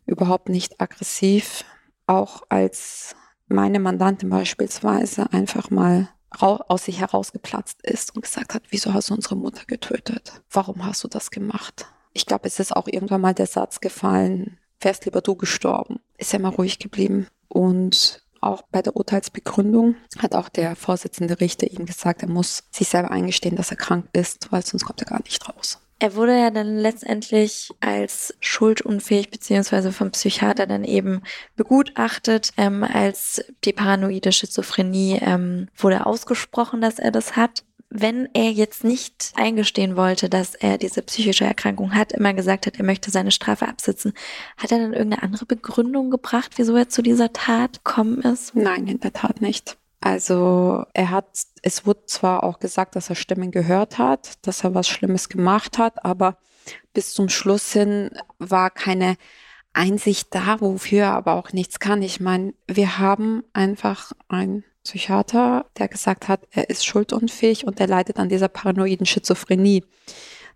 [0.05, 1.65] überhaupt nicht aggressiv.
[2.07, 3.17] Auch als
[3.49, 9.15] meine Mandantin beispielsweise einfach mal aus sich herausgeplatzt ist und gesagt hat, wieso hast du
[9.15, 10.43] unsere Mutter getötet?
[10.49, 11.87] Warum hast du das gemacht?
[12.13, 16.01] Ich glaube, es ist auch irgendwann mal der Satz gefallen, wärst lieber du gestorben.
[16.19, 17.27] Ist er mal ruhig geblieben.
[17.49, 22.89] Und auch bei der Urteilsbegründung hat auch der Vorsitzende Richter ihm gesagt, er muss sich
[22.89, 25.81] selber eingestehen, dass er krank ist, weil sonst kommt er gar nicht raus.
[25.99, 31.23] Er wurde ja dann letztendlich als schuldunfähig beziehungsweise vom Psychiater dann eben
[31.57, 32.51] begutachtet.
[32.59, 38.85] Ähm, als die paranoide Schizophrenie ähm, wurde ausgesprochen, dass er das hat wenn er jetzt
[38.85, 43.31] nicht eingestehen wollte, dass er diese psychische Erkrankung hat, immer gesagt hat, er möchte seine
[43.31, 44.13] Strafe absitzen,
[44.57, 48.55] hat er dann irgendeine andere Begründung gebracht, wieso er zu dieser Tat gekommen ist?
[48.55, 49.79] Nein, in der Tat nicht.
[50.01, 51.27] Also er hat,
[51.63, 55.79] es wurde zwar auch gesagt, dass er Stimmen gehört hat, dass er was Schlimmes gemacht
[55.79, 56.37] hat, aber
[56.93, 59.17] bis zum Schluss hin war keine
[59.73, 62.03] Einsicht da, wofür er aber auch nichts kann.
[62.03, 67.89] Ich meine, wir haben einfach ein Psychiater, der gesagt hat, er ist schuldunfähig und er
[67.89, 69.85] leidet an dieser paranoiden Schizophrenie.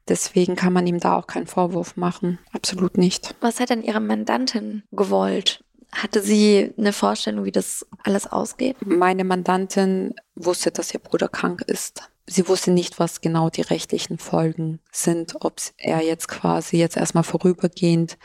[0.08, 2.38] Deswegen kann man ihm da auch keinen Vorwurf machen.
[2.52, 3.34] Absolut nicht.
[3.40, 5.64] Was hat denn Ihre Mandantin gewollt?
[5.92, 8.76] Hatte sie eine Vorstellung, wie das alles ausgeht?
[8.84, 12.08] Meine Mandantin wusste, dass ihr Bruder krank ist.
[12.30, 17.24] Sie wusste nicht, was genau die rechtlichen Folgen sind, ob er jetzt quasi jetzt erstmal
[17.24, 18.16] vorübergehend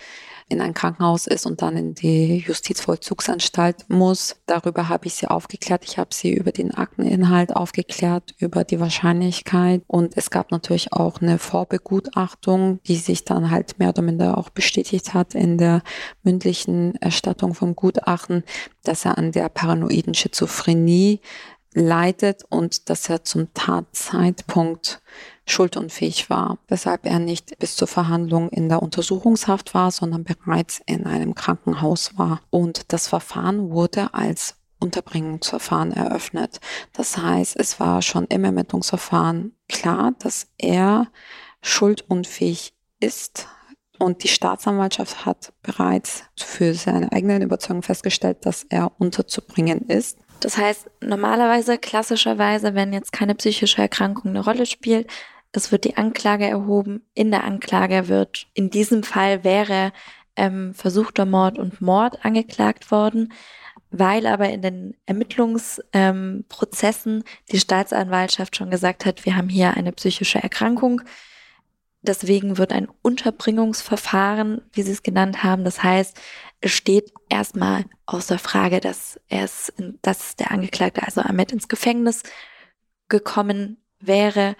[0.47, 4.35] in ein Krankenhaus ist und dann in die Justizvollzugsanstalt muss.
[4.45, 5.83] Darüber habe ich sie aufgeklärt.
[5.85, 9.81] Ich habe sie über den Akteninhalt aufgeklärt, über die Wahrscheinlichkeit.
[9.87, 14.49] Und es gab natürlich auch eine Vorbegutachtung, die sich dann halt mehr oder minder auch
[14.49, 15.81] bestätigt hat in der
[16.21, 18.43] mündlichen Erstattung vom Gutachten,
[18.83, 21.21] dass er an der paranoiden Schizophrenie
[21.75, 25.01] leidet und dass er zum Tatzeitpunkt
[25.45, 31.05] schuldunfähig war, weshalb er nicht bis zur Verhandlung in der Untersuchungshaft war, sondern bereits in
[31.05, 32.41] einem Krankenhaus war.
[32.49, 36.59] Und das Verfahren wurde als Unterbringungsverfahren eröffnet.
[36.93, 41.07] Das heißt, es war schon im Ermittlungsverfahren klar, dass er
[41.61, 43.47] schuldunfähig ist.
[43.97, 50.17] Und die Staatsanwaltschaft hat bereits für seine eigenen Überzeugung festgestellt, dass er unterzubringen ist.
[50.45, 55.09] Das heißt, normalerweise, klassischerweise, wenn jetzt keine psychische Erkrankung eine Rolle spielt,
[55.51, 57.01] es wird die Anklage erhoben.
[57.15, 59.91] In der Anklage wird, in diesem Fall wäre
[60.35, 63.33] ähm, versuchter Mord und Mord angeklagt worden.
[63.89, 69.93] Weil aber in den Ermittlungsprozessen ähm, die Staatsanwaltschaft schon gesagt hat, wir haben hier eine
[69.93, 71.01] psychische Erkrankung.
[72.03, 76.15] Deswegen wird ein Unterbringungsverfahren, wie Sie es genannt haben, das heißt,
[76.69, 82.23] steht erstmal außer Frage, dass er es, dass der Angeklagte, also Ahmed, ins Gefängnis
[83.07, 84.55] gekommen wäre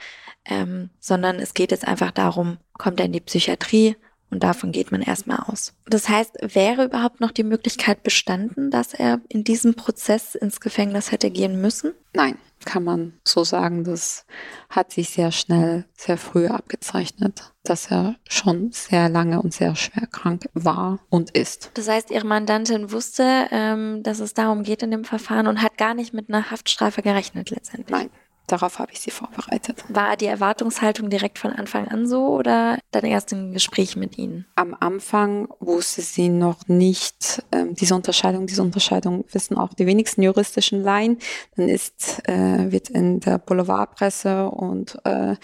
[0.45, 3.97] ähm, sondern es geht jetzt einfach darum, kommt er in die Psychiatrie
[4.35, 5.73] und davon geht man erstmal aus.
[5.85, 11.13] Das heißt, wäre überhaupt noch die Möglichkeit bestanden, dass er in diesem Prozess ins Gefängnis
[11.13, 11.93] hätte gehen müssen?
[12.13, 13.85] Nein, kann man so sagen.
[13.85, 14.25] Das
[14.69, 20.05] hat sich sehr schnell, sehr früh abgezeichnet, dass er schon sehr lange und sehr schwer
[20.07, 21.71] krank war und ist.
[21.75, 25.77] Das heißt, Ihre Mandantin wusste, ähm, dass es darum geht in dem Verfahren und hat
[25.77, 27.89] gar nicht mit einer Haftstrafe gerechnet letztendlich?
[27.97, 28.09] Nein,
[28.47, 29.83] darauf habe ich sie vorbereitet.
[29.89, 34.45] War die Erwartungshaltung direkt von Anfang an so oder dann erst im Gespräch mit Ihnen?
[34.55, 38.47] Am Anfang wusste sie noch nicht ähm, diese Unterscheidung.
[38.47, 41.17] Diese Unterscheidung wissen auch die wenigsten juristischen Laien.
[41.55, 45.35] Dann ist, äh, wird in der Boulevardpresse und äh,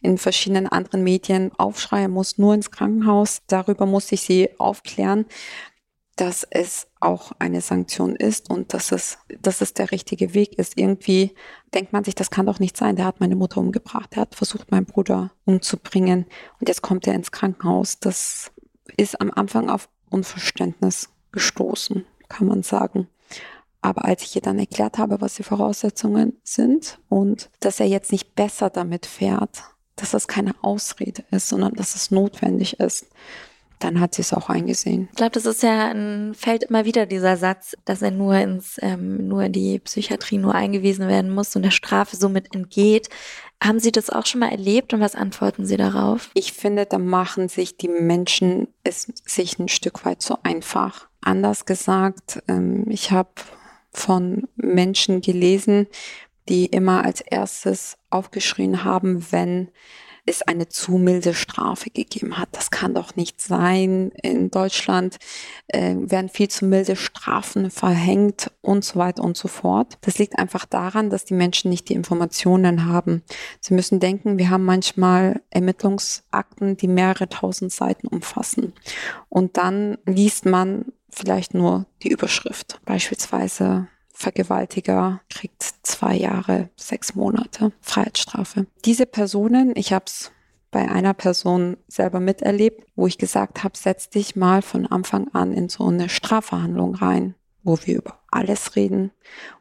[0.00, 3.42] in verschiedenen anderen Medien Aufschrei, muss nur ins Krankenhaus.
[3.46, 5.26] Darüber musste ich sie aufklären
[6.20, 10.76] dass es auch eine Sanktion ist und dass es, dass es der richtige Weg ist.
[10.76, 11.34] Irgendwie
[11.72, 12.96] denkt man sich, das kann doch nicht sein.
[12.96, 16.26] Der hat meine Mutter umgebracht, der hat versucht, meinen Bruder umzubringen
[16.58, 18.00] und jetzt kommt er ins Krankenhaus.
[18.00, 18.52] Das
[18.98, 23.08] ist am Anfang auf Unverständnis gestoßen, kann man sagen.
[23.80, 28.12] Aber als ich ihr dann erklärt habe, was die Voraussetzungen sind und dass er jetzt
[28.12, 29.62] nicht besser damit fährt,
[29.96, 33.06] dass das keine Ausrede ist, sondern dass es notwendig ist,
[33.80, 35.08] dann hat sie es auch eingesehen.
[35.10, 38.76] Ich glaube, das ist ja ein, fällt immer wieder dieser Satz, dass er nur ins,
[38.82, 43.08] ähm, nur in die Psychiatrie nur eingewiesen werden muss und der Strafe somit entgeht.
[43.62, 46.30] Haben Sie das auch schon mal erlebt und was antworten Sie darauf?
[46.34, 51.08] Ich finde, da machen sich die Menschen es sich ein Stück weit zu einfach.
[51.20, 53.30] Anders gesagt, ähm, ich habe
[53.92, 55.88] von Menschen gelesen,
[56.48, 59.68] die immer als erstes aufgeschrien haben, wenn
[60.26, 62.48] es eine zu milde Strafe gegeben hat.
[62.52, 64.10] Das kann doch nicht sein.
[64.22, 65.16] In Deutschland
[65.68, 69.98] äh, werden viel zu milde Strafen verhängt und so weiter und so fort.
[70.02, 73.22] Das liegt einfach daran, dass die Menschen nicht die Informationen haben.
[73.60, 78.72] Sie müssen denken, wir haben manchmal Ermittlungsakten, die mehrere tausend Seiten umfassen.
[79.28, 82.80] Und dann liest man vielleicht nur die Überschrift.
[82.84, 83.88] Beispielsweise
[84.20, 88.66] Vergewaltiger kriegt zwei Jahre, sechs Monate Freiheitsstrafe.
[88.84, 90.30] Diese Personen, ich habe es
[90.70, 95.54] bei einer Person selber miterlebt, wo ich gesagt habe, setz dich mal von Anfang an
[95.54, 99.10] in so eine Strafverhandlung rein, wo wir über alles reden,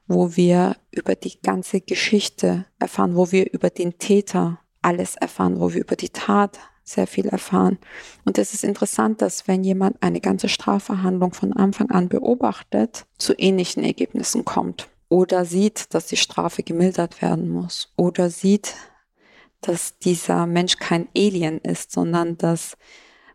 [0.08, 5.74] wo wir über die ganze Geschichte erfahren, wo wir über den Täter alles erfahren, wo
[5.74, 7.78] wir über die Tat sehr viel erfahren.
[8.26, 13.34] Und es ist interessant, dass wenn jemand eine ganze Strafverhandlung von Anfang an beobachtet, zu
[13.38, 14.90] ähnlichen Ergebnissen kommt.
[15.10, 17.92] Oder sieht, dass die Strafe gemildert werden muss.
[17.96, 18.76] Oder sieht,
[19.62, 22.78] dass dieser Mensch kein Alien ist, sondern dass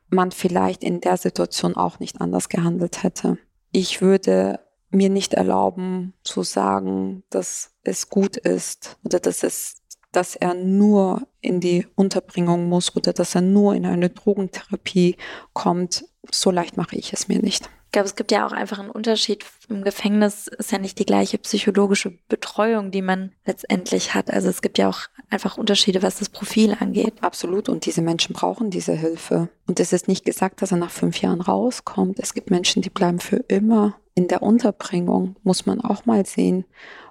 [0.09, 3.39] man vielleicht in der Situation auch nicht anders gehandelt hätte.
[3.73, 9.83] Ich würde mir nicht erlauben zu sagen, dass es gut ist oder dass es
[10.17, 15.17] dass er nur in die Unterbringung muss oder dass er nur in eine Drogentherapie
[15.53, 17.69] kommt, so leicht mache ich es mir nicht.
[17.87, 19.45] Ich glaube, es gibt ja auch einfach einen Unterschied.
[19.69, 24.33] Im Gefängnis ist ja nicht die gleiche psychologische Betreuung, die man letztendlich hat.
[24.33, 27.15] Also es gibt ja auch einfach Unterschiede, was das Profil angeht.
[27.21, 27.69] Absolut.
[27.69, 29.49] Und diese Menschen brauchen diese Hilfe.
[29.69, 32.19] Und es ist nicht gesagt, dass er nach fünf Jahren rauskommt.
[32.19, 36.65] Es gibt Menschen, die bleiben für immer in der Unterbringung, muss man auch mal sehen.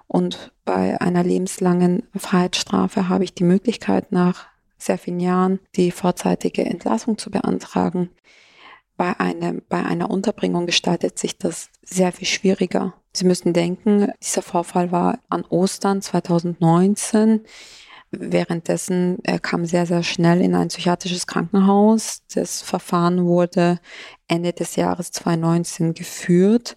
[0.06, 4.46] Und bei einer lebenslangen Freiheitsstrafe habe ich die Möglichkeit, nach
[4.78, 8.10] sehr vielen Jahren die vorzeitige Entlassung zu beantragen.
[8.96, 12.94] Bei, einem, bei einer Unterbringung gestaltet sich das sehr viel schwieriger.
[13.12, 17.40] Sie müssen denken, dieser Vorfall war an Ostern 2019.
[18.10, 22.22] Währenddessen er kam sehr, sehr schnell in ein psychiatrisches Krankenhaus.
[22.34, 23.80] Das Verfahren wurde
[24.28, 26.76] Ende des Jahres 2019 geführt.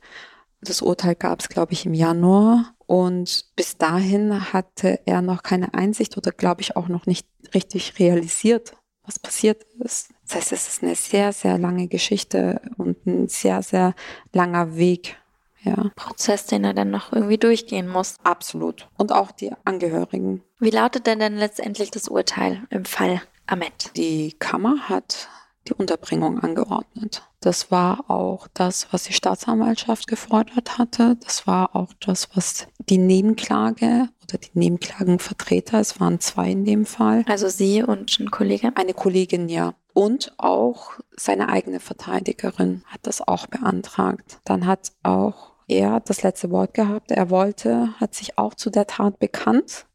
[0.62, 2.74] Das Urteil gab es, glaube ich, im Januar.
[2.88, 8.00] Und bis dahin hatte er noch keine Einsicht oder, glaube ich, auch noch nicht richtig
[8.00, 8.74] realisiert,
[9.04, 10.10] was passiert ist.
[10.26, 13.94] Das heißt, es ist eine sehr, sehr lange Geschichte und ein sehr, sehr
[14.34, 15.18] langer Weg.
[15.64, 15.92] Ja.
[15.96, 18.16] Prozess, den er dann noch irgendwie durchgehen muss.
[18.24, 18.88] Absolut.
[18.96, 20.44] Und auch die Angehörigen.
[20.60, 23.92] Wie lautet denn dann letztendlich das Urteil im Fall Ahmed?
[23.98, 25.28] Die Kammer hat
[25.68, 27.24] die Unterbringung angeordnet.
[27.40, 31.18] Das war auch das, was die Staatsanwaltschaft gefordert hatte.
[31.24, 36.86] Das war auch das, was die Nebenklage oder die Nebenklagenvertreter, es waren zwei in dem
[36.86, 37.24] Fall.
[37.28, 38.72] Also Sie und ein Kollege?
[38.76, 39.74] Eine Kollegin, ja.
[39.94, 44.40] Und auch seine eigene Verteidigerin hat das auch beantragt.
[44.44, 47.12] Dann hat auch er das letzte Wort gehabt.
[47.12, 49.86] Er wollte, hat sich auch zu der Tat bekannt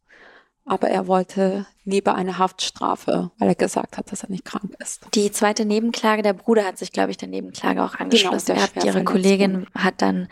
[0.65, 5.07] aber er wollte lieber eine Haftstrafe, weil er gesagt hat, dass er nicht krank ist.
[5.15, 8.55] Die zweite Nebenklage, der Bruder hat sich, glaube ich, der Nebenklage auch angeschlossen.
[8.55, 10.29] Genau, hat, ihre Kollegin hat dann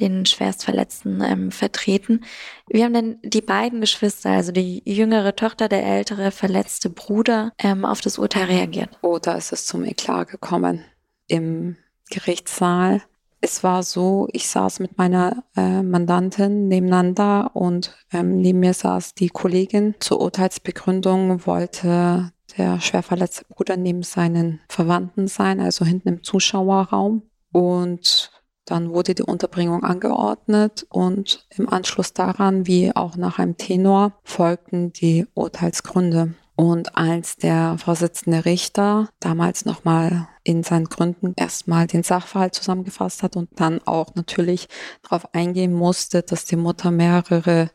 [0.00, 2.24] den Schwerstverletzten ähm, vertreten.
[2.68, 7.84] Wie haben denn die beiden Geschwister, also die jüngere Tochter, der ältere verletzte Bruder, ähm,
[7.84, 8.90] auf das Urteil reagiert?
[9.02, 10.84] Oh, da ist es zum Eklat gekommen.
[11.26, 11.76] Im
[12.10, 13.02] Gerichtssaal
[13.44, 19.14] es war so, ich saß mit meiner äh, Mandantin nebeneinander und ähm, neben mir saß
[19.14, 19.94] die Kollegin.
[20.00, 27.22] Zur Urteilsbegründung wollte der schwer verletzte Bruder neben seinen Verwandten sein, also hinten im Zuschauerraum.
[27.52, 28.30] Und
[28.64, 34.94] dann wurde die Unterbringung angeordnet und im Anschluss daran, wie auch nach einem Tenor, folgten
[34.94, 36.32] die Urteilsgründe.
[36.56, 43.34] Und als der Vorsitzende Richter damals nochmal in seinen Gründen erstmal den Sachverhalt zusammengefasst hat
[43.34, 44.68] und dann auch natürlich
[45.02, 47.70] darauf eingehen musste, dass die Mutter mehrere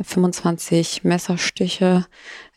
[0.00, 2.06] 25 Messerstiche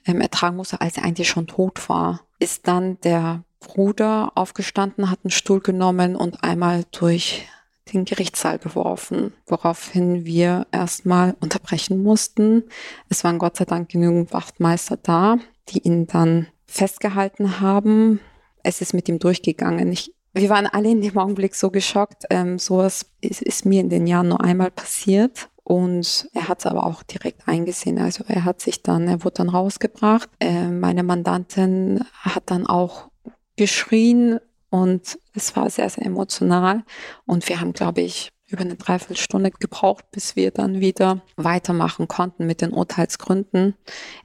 [0.06, 5.20] ähm, ertragen musste, als sie eigentlich schon tot war, ist dann der Bruder aufgestanden, hat
[5.24, 7.48] einen Stuhl genommen und einmal durch
[7.94, 12.64] den Gerichtssaal geworfen, woraufhin wir erstmal unterbrechen mussten.
[13.10, 15.38] Es waren Gott sei Dank genügend Wachtmeister da,
[15.70, 18.20] die ihn dann festgehalten haben.
[18.64, 19.92] Es ist mit ihm durchgegangen.
[19.92, 22.24] Ich, wir waren alle in dem Augenblick so geschockt.
[22.30, 25.50] Ähm, sowas ist, ist mir in den Jahren nur einmal passiert.
[25.64, 27.98] Und er hat es aber auch direkt eingesehen.
[27.98, 30.30] Also er hat sich dann, er wurde dann rausgebracht.
[30.40, 33.10] Äh, meine Mandantin hat dann auch
[33.56, 34.40] geschrien
[34.70, 36.84] und es war sehr, sehr emotional.
[37.26, 42.46] Und wir haben, glaube ich, über eine Dreiviertelstunde gebraucht, bis wir dann wieder weitermachen konnten
[42.46, 43.76] mit den Urteilsgründen.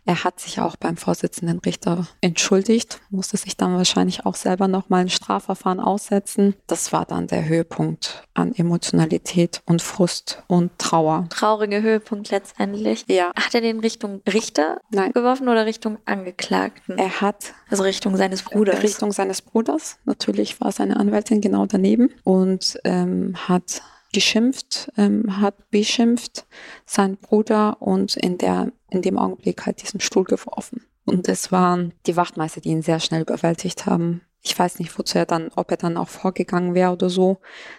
[0.04, 5.02] Er hat sich auch beim Vorsitzenden Richter entschuldigt, musste sich dann wahrscheinlich auch selber nochmal
[5.02, 6.54] ein Strafverfahren aussetzen.
[6.66, 11.26] Das war dann der Höhepunkt an Emotionalität und Frust und Trauer.
[11.30, 13.04] Trauriger Höhepunkt letztendlich.
[13.08, 13.32] Ja.
[13.36, 15.12] Hat er den Richtung Richter Nein.
[15.12, 16.98] geworfen oder Richtung Angeklagten?
[16.98, 17.54] Er hat.
[17.70, 18.82] Also Richtung seines Bruders.
[18.82, 19.98] Richtung seines Bruders.
[20.04, 26.46] Natürlich war seine Anwältin genau daneben und ähm, hat geschimpft, ähm, hat beschimpft,
[26.86, 30.84] sein Bruder und in der, in dem Augenblick halt diesen Stuhl geworfen.
[31.04, 34.22] Und es waren die Wachtmeister, die ihn sehr schnell überwältigt haben.
[34.42, 37.38] Ich weiß nicht, wozu er dann, ob er dann auch vorgegangen wäre oder so.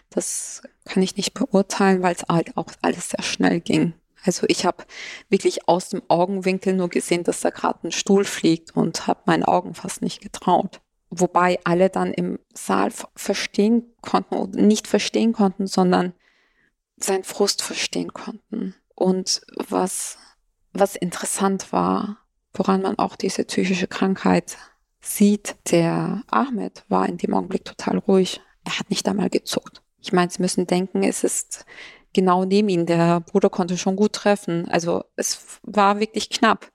[0.09, 3.93] Das kann ich nicht beurteilen, weil es halt auch alles sehr schnell ging.
[4.25, 4.83] Also ich habe
[5.29, 9.43] wirklich aus dem Augenwinkel nur gesehen, dass da gerade ein Stuhl fliegt und habe meinen
[9.43, 10.81] Augen fast nicht getraut.
[11.09, 16.13] Wobei alle dann im Saal verstehen konnten oder nicht verstehen konnten, sondern
[16.97, 18.75] seinen Frust verstehen konnten.
[18.93, 20.17] Und was,
[20.73, 22.17] was interessant war,
[22.53, 24.57] woran man auch diese psychische Krankheit
[25.01, 28.41] sieht, der Ahmed war in dem Augenblick total ruhig.
[28.65, 29.81] Er hat nicht einmal gezuckt.
[30.01, 31.65] Ich meine, Sie müssen denken, es ist
[32.13, 32.85] genau neben ihm.
[32.85, 34.67] Der Bruder konnte schon gut treffen.
[34.69, 36.71] Also es war wirklich knapp.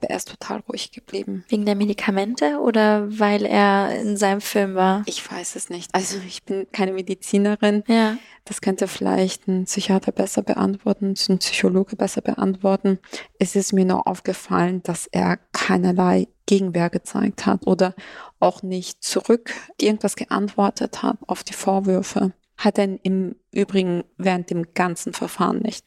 [0.00, 1.44] Er ist total ruhig geblieben.
[1.48, 5.02] Wegen der Medikamente oder weil er in seinem Film war?
[5.06, 5.94] Ich weiß es nicht.
[5.94, 7.84] Also ich bin keine Medizinerin.
[7.86, 8.16] Ja.
[8.44, 12.98] Das könnte vielleicht ein Psychiater besser beantworten, ein Psychologe besser beantworten.
[13.38, 17.94] Es ist mir nur aufgefallen, dass er keinerlei Gegenwehr gezeigt hat oder
[18.40, 22.32] auch nicht zurück irgendwas geantwortet hat auf die Vorwürfe.
[22.56, 25.86] Hat er im Übrigen während dem ganzen Verfahren nicht.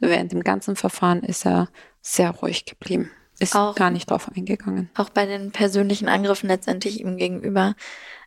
[0.00, 1.68] Während dem ganzen Verfahren ist er
[2.02, 4.90] sehr ruhig geblieben ist auch, gar nicht drauf eingegangen.
[4.94, 7.74] Auch bei den persönlichen Angriffen letztendlich ihm gegenüber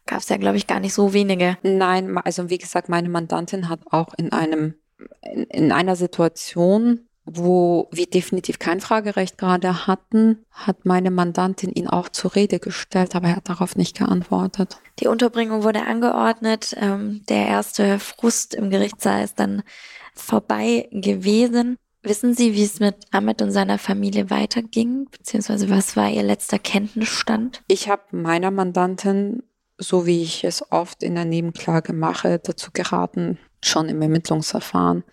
[0.05, 1.58] gab es ja, glaube ich, gar nicht so wenige.
[1.64, 4.76] Nein, also wie gesagt, meine Mandantin hat auch in einem,
[5.22, 11.88] in, in einer Situation wo wir definitiv kein Fragerecht gerade hatten, hat meine Mandantin ihn
[11.88, 14.78] auch zur Rede gestellt, aber er hat darauf nicht geantwortet.
[14.99, 16.74] Die Unterbringung wurde angeordnet.
[16.80, 19.62] Ähm, der erste Frust im Gerichtssaal ist dann
[20.16, 21.78] vorbei gewesen.
[22.04, 25.08] Wissen Sie, wie es mit Ahmed und seiner Familie weiterging?
[25.12, 27.64] Beziehungsweise was war Ihr letzter Kenntnisstand?
[27.68, 29.43] Ich habe meiner Mandantin,
[29.78, 35.04] so wie ich es oft in der Nebenklage mache, dazu geraten, schon im Ermittlungsverfahren,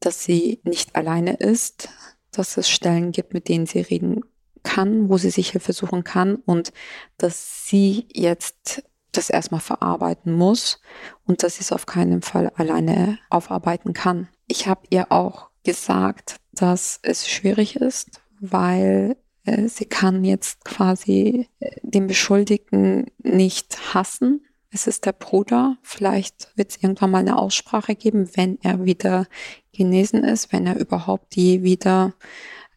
[0.00, 1.88] dass sie nicht alleine ist,
[2.32, 4.22] dass es Stellen gibt, mit denen sie reden
[4.62, 6.72] kann, wo sie sich Hilfe suchen kann und
[7.16, 10.80] dass sie jetzt das erstmal verarbeiten muss
[11.26, 14.28] und dass sie es auf keinen Fall alleine aufarbeiten kann.
[14.46, 21.48] Ich habe ihr auch gesagt, dass es schwierig ist, weil äh, sie kann jetzt quasi
[21.60, 24.42] äh, den Beschuldigten nicht hassen,
[24.72, 25.76] es ist der Bruder.
[25.82, 29.26] Vielleicht wird es irgendwann mal eine Aussprache geben, wenn er wieder
[29.72, 32.14] genesen ist, wenn er überhaupt je wieder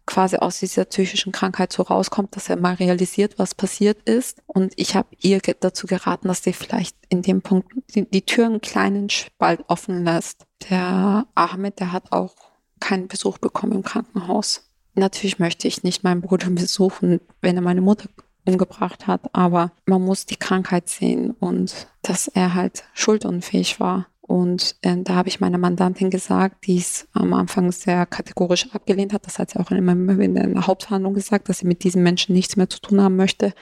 [0.06, 4.42] quasi aus dieser psychischen Krankheit so rauskommt, dass er mal realisiert, was passiert ist.
[4.48, 8.48] Und ich habe ihr dazu geraten, dass sie vielleicht in dem Punkt die, die Tür
[8.48, 10.46] einen kleinen Spalt offen lässt.
[10.70, 12.36] Der Ahmed, der hat auch
[12.84, 14.70] keinen Besuch bekommen im Krankenhaus.
[14.94, 18.10] Natürlich möchte ich nicht meinen Bruder besuchen, wenn er meine Mutter
[18.46, 24.08] umgebracht hat, aber man muss die Krankheit sehen und dass er halt schuldunfähig war.
[24.20, 29.14] Und äh, da habe ich meiner Mandantin gesagt, die es am Anfang sehr kategorisch abgelehnt
[29.14, 29.26] hat.
[29.26, 32.58] Das hat sie auch in, in der Hauptverhandlung gesagt, dass sie mit diesen Menschen nichts
[32.58, 33.54] mehr zu tun haben möchte.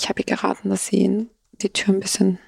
[0.00, 2.38] Ich habe ihr geraten, dass sie die Tür ein bisschen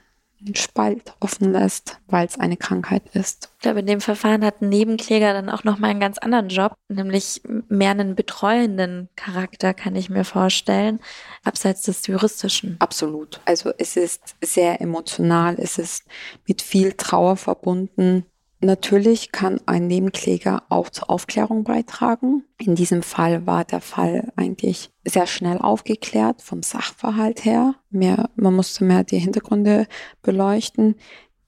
[0.44, 3.50] einen Spalt offen lässt, weil es eine Krankheit ist.
[3.56, 6.74] Ich glaube, in dem Verfahren hat ein Nebenkläger dann auch nochmal einen ganz anderen Job,
[6.88, 11.00] nämlich mehr einen betreuenden Charakter, kann ich mir vorstellen,
[11.44, 12.76] abseits des juristischen.
[12.80, 13.40] Absolut.
[13.44, 16.04] Also es ist sehr emotional, es ist
[16.46, 18.26] mit viel Trauer verbunden.
[18.64, 22.44] Natürlich kann ein Nebenkläger auch zur Aufklärung beitragen.
[22.58, 27.74] In diesem Fall war der Fall eigentlich sehr schnell aufgeklärt vom Sachverhalt her.
[27.90, 29.88] Mehr, man musste mehr die Hintergründe
[30.22, 30.94] beleuchten.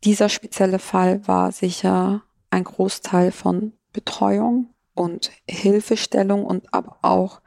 [0.02, 7.40] Dieser spezielle Fall war sicher ein Großteil von Betreuung und Hilfestellung und aber auch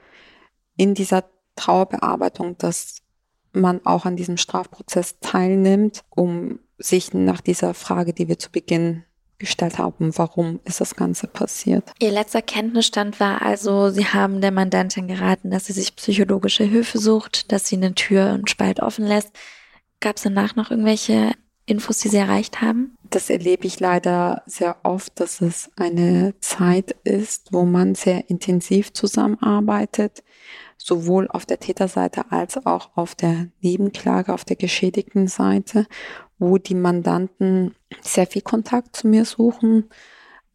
[0.77, 1.25] in dieser
[1.57, 3.01] Trauerbearbeitung, dass
[3.51, 9.03] man auch an diesem Strafprozess teilnimmt, um sich nach dieser Frage, die wir zu Beginn
[9.39, 11.91] gestellt haben, warum ist das Ganze passiert.
[11.99, 16.97] Ihr letzter Kenntnisstand war also, Sie haben der Mandantin geraten, dass sie sich psychologische Hilfe
[16.97, 19.31] sucht, dass sie eine Tür und Spalt offen lässt.
[19.99, 21.31] Gab es danach noch irgendwelche
[21.67, 22.97] Infos, die Sie erreicht haben?
[23.09, 28.93] Das erlebe ich leider sehr oft, dass es eine Zeit ist, wo man sehr intensiv
[28.93, 30.23] zusammenarbeitet,
[30.77, 35.87] sowohl auf der Täterseite als auch auf der Nebenklage, auf der geschädigten Seite
[36.39, 39.89] wo die Mandanten sehr viel Kontakt zu mir suchen,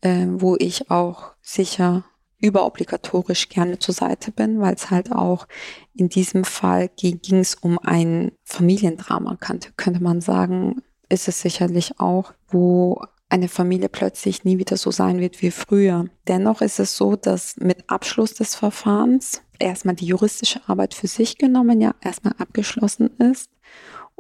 [0.01, 2.05] äh, wo ich auch sicher
[2.41, 5.47] überobligatorisch gerne zur Seite bin, weil es halt auch
[5.95, 12.01] in diesem Fall ging es um ein Familiendrama, könnte, könnte man sagen, ist es sicherlich
[12.01, 16.07] auch, wo eine Familie plötzlich nie wieder so sein wird wie früher.
[16.29, 21.39] Dennoch ist es so, dass mit Abschluss des Verfahrens erstmal die juristische Arbeit für sich
[21.39, 23.51] genommen ja erstmal abgeschlossen ist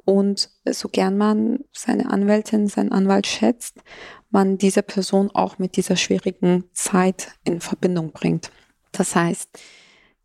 [0.05, 3.80] und so gern man seine Anwältin, seinen Anwalt schätzt,
[4.30, 8.50] man diese Person auch mit dieser schwierigen Zeit in Verbindung bringt.
[8.90, 9.48] Das heißt,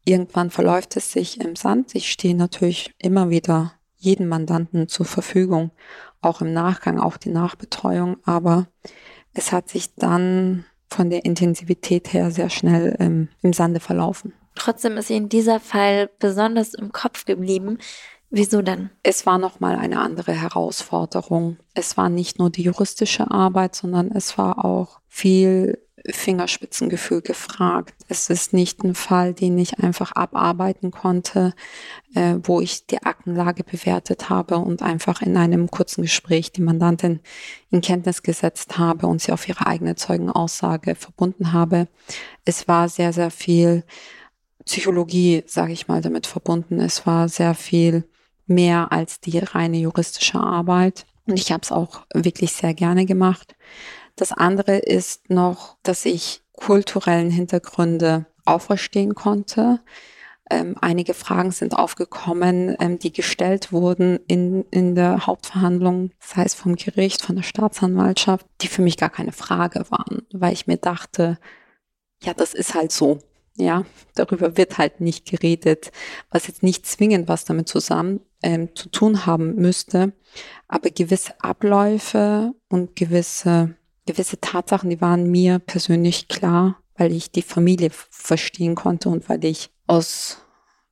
[0.06, 1.94] irgendwann verläuft es sich im Sand.
[1.96, 5.72] Ich stehe natürlich immer wieder jedem Mandanten zur Verfügung,
[6.22, 8.68] auch im Nachgang, auch die Nachbetreuung, aber
[9.34, 14.34] es hat sich dann von der Intensivität her sehr schnell ähm, im Sande verlaufen.
[14.56, 17.78] Trotzdem ist Ihnen dieser Fall besonders im Kopf geblieben,
[18.30, 18.90] Wieso denn?
[19.04, 21.58] Es war nochmal eine andere Herausforderung.
[21.74, 27.96] Es war nicht nur die juristische Arbeit, sondern es war auch viel Fingerspitzengefühl gefragt.
[28.08, 31.54] Es ist nicht ein Fall, den ich einfach abarbeiten konnte,
[32.16, 37.20] äh, wo ich die Aktenlage bewertet habe und einfach in einem kurzen Gespräch die Mandantin
[37.72, 41.88] in Kenntnis gesetzt habe und sie auf ihre eigene Zeugenaussage verbunden habe.
[42.46, 43.84] Es war sehr, sehr viel
[44.66, 46.80] Psychologie, sage ich mal, damit verbunden.
[46.80, 48.04] Es war sehr viel
[48.48, 51.06] mehr als die reine juristische Arbeit.
[51.26, 53.56] Und ich habe es auch wirklich sehr gerne gemacht.
[54.16, 59.80] Das andere ist noch, dass ich kulturellen Hintergründe auferstehen konnte.
[60.50, 66.56] Ähm, einige Fragen sind aufgekommen, ähm, die gestellt wurden in, in der Hauptverhandlung, das heißt
[66.56, 70.78] vom Gericht, von der Staatsanwaltschaft, die für mich gar keine Frage waren, weil ich mir
[70.78, 71.38] dachte,
[72.24, 73.20] ja, das ist halt so.
[73.58, 73.86] Ja,
[74.16, 75.92] darüber wird halt nicht geredet,
[76.30, 80.14] was jetzt nicht zwingend was damit zusammen ähm, zu tun haben müsste.
[80.68, 86.82] Aber gewisse Abläufe und gewisse, gewisse Tatsachen, die waren mir persönlich klar.
[87.00, 90.40] weil ich die Familie verstehen konnte und weil ich aus,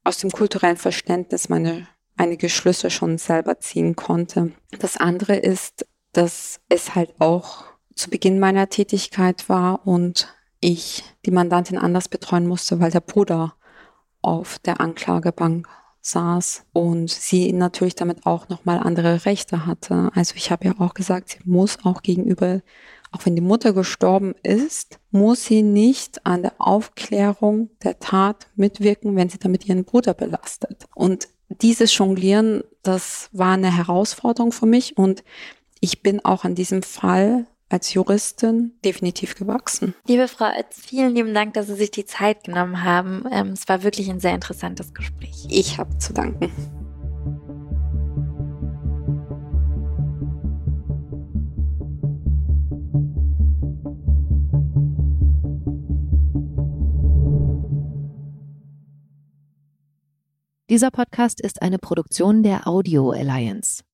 [0.03, 1.88] aus dem kulturellen Verständnis meine
[2.18, 4.51] einige Schlüsse schon selber ziehen konnte.
[4.80, 10.34] Das andere ist, dass es halt auch zu Beginn meiner Tätigkeit war und
[10.66, 13.53] ich die Mandantin anders betreuen musste, weil der Bruder
[14.24, 15.68] auf der Anklagebank
[16.01, 20.11] saß und sie natürlich damit auch nochmal andere Rechte hatte.
[20.16, 22.61] Also ich habe ja auch gesagt, sie muss auch gegenüber,
[23.11, 29.16] auch wenn die Mutter gestorben ist, muss sie nicht an der Aufklärung der Tat mitwirken,
[29.16, 30.88] wenn sie damit ihren Bruder belastet.
[30.95, 35.24] Und dieses Jonglieren, das war eine Herausforderung für mich und
[35.80, 39.95] ich bin auch an diesem Fall als Juristin definitiv gewachsen.
[40.07, 43.26] Liebe Frau Oetz, vielen lieben Dank, dass Sie sich die Zeit genommen haben.
[43.32, 45.47] Ähm, es war wirklich ein sehr interessantes Gespräch.
[45.49, 46.51] Ich habe zu danken.
[60.68, 63.86] Dieser Podcast ist eine Produktion der Audio Alliance.